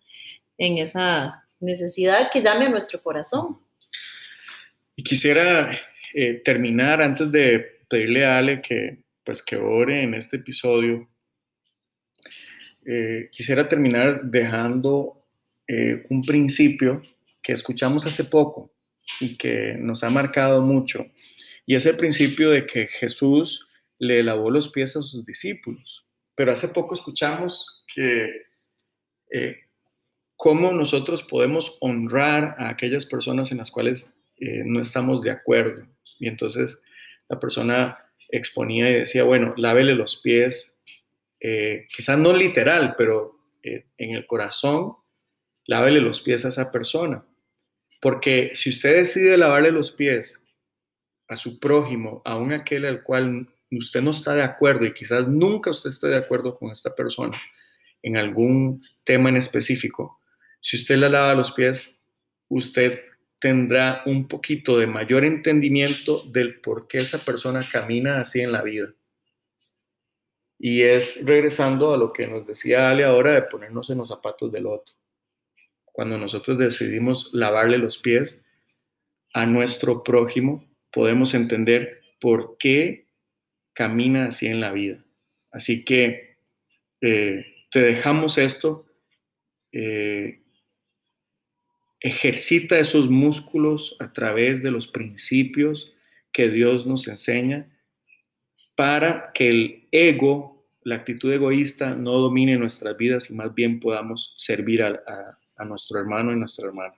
en 0.57 0.77
esa 0.77 1.43
necesidad 1.59 2.29
que 2.31 2.41
llame 2.41 2.65
a 2.65 2.69
nuestro 2.69 3.01
corazón. 3.01 3.59
Y 4.95 5.03
quisiera 5.03 5.79
eh, 6.13 6.41
terminar 6.43 7.01
antes 7.01 7.31
de 7.31 7.59
pedirle 7.89 8.25
a 8.25 8.37
Ale 8.37 8.61
que, 8.61 8.99
pues, 9.23 9.41
que 9.41 9.55
ore 9.55 10.03
en 10.03 10.13
este 10.13 10.37
episodio. 10.37 11.07
Eh, 12.85 13.29
quisiera 13.31 13.67
terminar 13.67 14.21
dejando 14.23 15.25
eh, 15.67 16.05
un 16.09 16.23
principio 16.23 17.01
que 17.41 17.53
escuchamos 17.53 18.05
hace 18.05 18.23
poco 18.23 18.73
y 19.19 19.35
que 19.35 19.75
nos 19.77 20.03
ha 20.03 20.09
marcado 20.09 20.61
mucho. 20.61 21.05
Y 21.65 21.75
es 21.75 21.85
el 21.85 21.97
principio 21.97 22.49
de 22.49 22.65
que 22.65 22.87
Jesús 22.87 23.66
le 23.99 24.23
lavó 24.23 24.51
los 24.51 24.69
pies 24.69 24.95
a 24.95 25.01
sus 25.01 25.25
discípulos. 25.25 26.05
Pero 26.35 26.51
hace 26.51 26.69
poco 26.69 26.93
escuchamos 26.93 27.83
que 27.93 28.29
cómo 30.35 30.71
nosotros 30.71 31.23
podemos 31.23 31.77
honrar 31.81 32.55
a 32.59 32.69
aquellas 32.69 33.05
personas 33.05 33.51
en 33.51 33.57
las 33.57 33.71
cuales 33.71 34.13
no 34.39 34.79
estamos 34.79 35.21
de 35.21 35.31
acuerdo. 35.31 35.87
Y 36.19 36.27
entonces 36.27 36.83
la 37.27 37.39
persona 37.39 37.97
exponía 38.29 38.89
y 38.89 38.93
decía, 38.93 39.23
bueno, 39.23 39.53
lávele 39.57 39.95
los 39.95 40.17
pies, 40.17 40.83
eh, 41.39 41.87
quizás 41.95 42.17
no 42.17 42.33
literal, 42.33 42.95
pero 42.97 43.39
eh, 43.63 43.85
en 43.97 44.13
el 44.13 44.25
corazón, 44.25 44.93
lávele 45.65 46.01
los 46.01 46.21
pies 46.21 46.45
a 46.45 46.49
esa 46.49 46.71
persona. 46.71 47.25
Porque 48.01 48.51
si 48.53 48.69
usted 48.69 48.97
decide 48.97 49.37
lavarle 49.37 49.71
los 49.71 49.91
pies 49.91 50.47
a 51.27 51.35
su 51.35 51.59
prójimo, 51.59 52.21
aun 52.25 52.53
aquel 52.53 52.85
al 52.85 53.03
cual 53.03 53.53
usted 53.71 54.01
no 54.01 54.11
está 54.11 54.33
de 54.33 54.43
acuerdo 54.43 54.85
y 54.85 54.93
quizás 54.93 55.27
nunca 55.27 55.69
usted 55.69 55.89
esté 55.89 56.07
de 56.07 56.17
acuerdo 56.17 56.55
con 56.55 56.71
esta 56.71 56.95
persona 56.95 57.37
en 58.01 58.17
algún 58.17 58.83
tema 59.03 59.29
en 59.29 59.37
específico, 59.37 60.21
si 60.61 60.77
usted 60.77 60.97
le 60.97 61.09
lava 61.09 61.35
los 61.35 61.51
pies, 61.51 61.97
usted 62.47 63.01
tendrá 63.39 64.01
un 64.05 64.27
poquito 64.27 64.77
de 64.77 64.87
mayor 64.87 65.23
entendimiento 65.23 66.23
del 66.23 66.59
por 66.59 66.87
qué 66.87 66.99
esa 66.99 67.19
persona 67.19 67.65
camina 67.69 68.19
así 68.19 68.41
en 68.41 68.51
la 68.51 68.61
vida. 68.61 68.93
Y 70.59 70.81
es 70.81 71.25
regresando 71.25 71.93
a 71.93 71.97
lo 71.97 72.11
que 72.11 72.27
nos 72.27 72.47
decía 72.47 72.89
Ale 72.89 73.03
ahora 73.03 73.33
de 73.33 73.43
ponernos 73.43 73.89
en 73.91 73.99
los 73.99 74.09
zapatos 74.09 74.51
del 74.51 74.65
otro. 74.65 74.95
Cuando 75.85 76.17
nosotros 76.17 76.57
decidimos 76.57 77.29
lavarle 77.33 77.77
los 77.77 77.97
pies 77.97 78.47
a 79.33 79.45
nuestro 79.45 80.03
prójimo, 80.03 80.67
podemos 80.91 81.33
entender 81.33 82.01
por 82.19 82.57
qué 82.57 83.06
camina 83.77 84.25
así 84.25 84.47
en 84.47 84.59
la 84.59 84.71
vida. 84.71 85.05
Así 85.51 85.85
que 85.85 86.39
eh, 86.99 87.45
te 87.69 87.79
dejamos 87.79 88.39
esto. 88.39 88.87
Eh, 89.71 90.41
ejercita 91.99 92.79
esos 92.79 93.07
músculos 93.07 93.95
a 93.99 94.11
través 94.11 94.63
de 94.63 94.71
los 94.71 94.87
principios 94.87 95.93
que 96.31 96.49
Dios 96.49 96.87
nos 96.87 97.07
enseña 97.07 97.71
para 98.75 99.31
que 99.31 99.49
el 99.49 99.87
ego, 99.91 100.67
la 100.81 100.95
actitud 100.95 101.31
egoísta, 101.31 101.93
no 101.93 102.13
domine 102.13 102.57
nuestras 102.57 102.97
vidas 102.97 103.29
y 103.29 103.35
más 103.35 103.53
bien 103.53 103.79
podamos 103.79 104.33
servir 104.37 104.81
a, 104.81 105.37
nuestro 105.65 105.99
hermano 105.99 106.31
y 106.31 106.35
nuestra 106.35 106.67
hermana. 106.67 106.95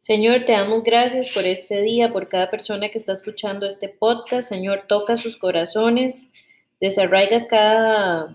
Señor, 0.00 0.46
te 0.46 0.52
damos 0.52 0.82
gracias 0.82 1.28
por 1.28 1.44
este 1.44 1.82
día, 1.82 2.10
por 2.10 2.26
cada 2.26 2.50
persona 2.50 2.88
que 2.88 2.96
está 2.96 3.12
escuchando 3.12 3.66
este 3.66 3.90
podcast. 3.90 4.48
Señor, 4.48 4.86
toca 4.88 5.14
sus 5.14 5.36
corazones, 5.36 6.32
desarraiga 6.80 7.46
cada 7.46 8.34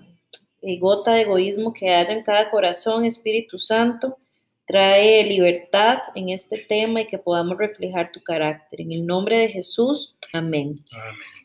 gota 0.80 1.14
de 1.14 1.22
egoísmo 1.22 1.74
que 1.74 1.90
haya 1.90 2.14
en 2.14 2.22
cada 2.22 2.52
corazón, 2.52 3.04
Espíritu 3.04 3.58
Santo. 3.58 4.20
Trae 4.68 5.24
libertad 5.24 5.98
en 6.14 6.30
este 6.30 6.60
tema 6.60 7.02
y 7.02 7.08
que 7.08 7.18
podamos 7.18 7.58
reflejar 7.58 8.12
tu 8.12 8.22
carácter. 8.22 8.82
En 8.82 8.92
el 8.92 9.04
nombre 9.04 9.40
de 9.40 9.48
Jesús, 9.48 10.16
amén. 10.34 10.70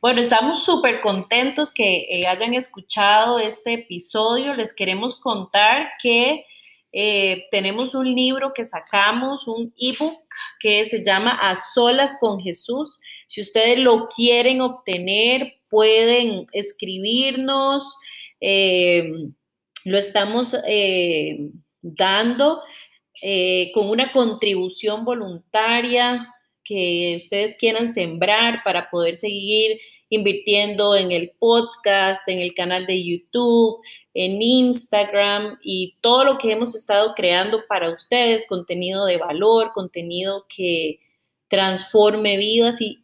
Bueno, 0.03 0.21
estamos 0.21 0.63
súper 0.63 1.01
contentos 1.01 1.73
que 1.73 2.07
eh, 2.11 2.27
hayan 2.27 2.53
escuchado 2.53 3.39
este 3.39 3.73
episodio. 3.73 4.55
Les 4.55 4.75
queremos 4.75 5.19
contar 5.19 5.93
que 6.03 6.45
eh, 6.93 7.47
tenemos 7.51 7.95
un 7.95 8.13
libro 8.13 8.53
que 8.53 8.65
sacamos, 8.65 9.47
un 9.47 9.73
ebook 9.79 10.25
que 10.59 10.85
se 10.85 11.05
llama 11.05 11.39
A 11.41 11.55
Solas 11.55 12.17
con 12.21 12.41
Jesús. 12.41 13.01
Si 13.29 13.41
ustedes 13.41 13.79
lo 13.79 14.09
quieren 14.09 14.61
obtener, 14.61 15.55
pueden 15.69 16.47
escribirnos. 16.53 17.97
Eh, 18.41 19.13
lo 19.85 19.99
estamos 19.99 20.57
eh, 20.67 21.39
dando 21.81 22.63
con 23.75 23.91
una 23.91 24.13
contribución 24.13 25.05
voluntaria 25.05 26.27
que 26.65 27.15
ustedes 27.17 27.57
quieran 27.57 27.89
sembrar 27.89 28.63
para 28.65 28.91
poder 28.91 29.17
seguir 29.17 29.81
invirtiendo 30.09 30.97
en 30.97 31.13
el 31.13 31.33
podcast, 31.39 32.29
en 32.29 32.41
el 32.41 32.53
canal 32.55 32.87
de 32.87 33.05
YouTube, 33.05 33.81
en 34.13 34.43
Instagram 34.43 35.59
y 35.63 35.95
todo 36.01 36.25
lo 36.25 36.39
que 36.39 36.53
hemos 36.53 36.75
estado 36.75 37.15
creando 37.15 37.65
para 37.69 37.91
ustedes, 37.91 38.47
contenido 38.49 39.07
de 39.07 39.17
valor, 39.17 39.73
contenido 39.73 40.47
que 40.55 41.01
transforme 41.49 42.37
vidas 42.37 42.79
y, 42.81 42.97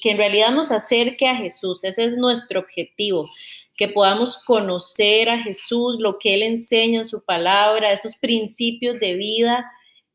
que 0.00 0.10
en 0.10 0.16
realidad 0.16 0.52
nos 0.52 0.70
acerque 0.70 1.26
a 1.26 1.36
Jesús. 1.36 1.82
Ese 1.82 2.04
es 2.04 2.16
nuestro 2.16 2.60
objetivo 2.60 3.28
que 3.76 3.88
podamos 3.88 4.36
conocer 4.44 5.28
a 5.28 5.40
Jesús, 5.40 5.96
lo 5.98 6.18
que 6.18 6.34
Él 6.34 6.44
enseña 6.44 6.98
en 6.98 7.04
su 7.04 7.24
palabra, 7.24 7.90
esos 7.90 8.14
principios 8.14 9.00
de 9.00 9.14
vida 9.14 9.68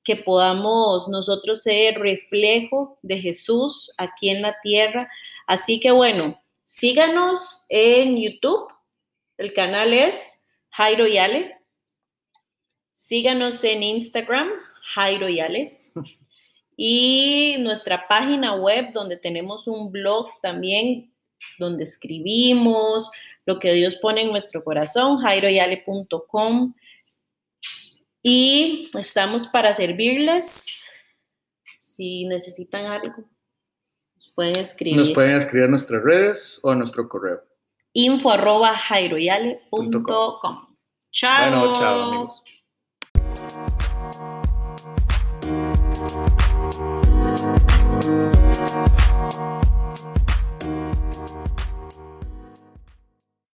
que 0.10 0.16
podamos 0.16 1.08
nosotros 1.08 1.62
ser 1.62 2.00
reflejo 2.00 2.98
de 3.04 3.20
Jesús 3.20 3.94
aquí 4.00 4.32
en 4.32 4.42
la 4.42 4.56
tierra. 4.64 5.08
Así 5.46 5.80
que 5.80 5.92
bueno, 5.92 6.42
síganos 6.64 7.68
en 7.70 8.18
YouTube. 8.20 8.74
El 9.38 9.54
canal 9.54 9.94
es 9.94 10.48
Jairo 10.72 11.06
Yale. 11.06 11.60
Síganos 12.92 13.64
en 13.64 13.84
Instagram, 13.84 14.50
Jairo 14.96 15.30
Yale. 15.30 15.80
Y 16.82 17.58
nuestra 17.60 18.08
página 18.08 18.56
web 18.56 18.94
donde 18.94 19.18
tenemos 19.18 19.68
un 19.68 19.92
blog 19.92 20.30
también 20.42 21.14
donde 21.60 21.84
escribimos 21.84 23.12
lo 23.46 23.60
que 23.60 23.74
Dios 23.74 23.98
pone 23.98 24.22
en 24.22 24.32
nuestro 24.32 24.64
corazón, 24.64 25.18
jairoyale.com. 25.18 26.74
Y 28.22 28.90
estamos 28.98 29.48
para 29.48 29.74
servirles. 29.74 30.90
Si 31.80 32.26
necesitan 32.26 32.86
algo, 32.86 33.30
nos 34.16 34.30
pueden 34.36 34.58
escribir. 34.58 34.98
Nos 34.98 35.12
pueden 35.12 35.36
escribir 35.36 35.66
en 35.66 35.72
nuestras 35.72 36.04
redes 36.04 36.60
o 36.64 36.72
a 36.72 36.76
nuestro 36.76 37.08
correo. 37.08 37.42
info 37.94 38.32
arroba 38.32 38.78
jairoyale.com. 38.78 40.76
Chao. 41.12 41.50
Bueno, 41.50 41.74
chao 41.80 42.04
amigos. 42.04 42.44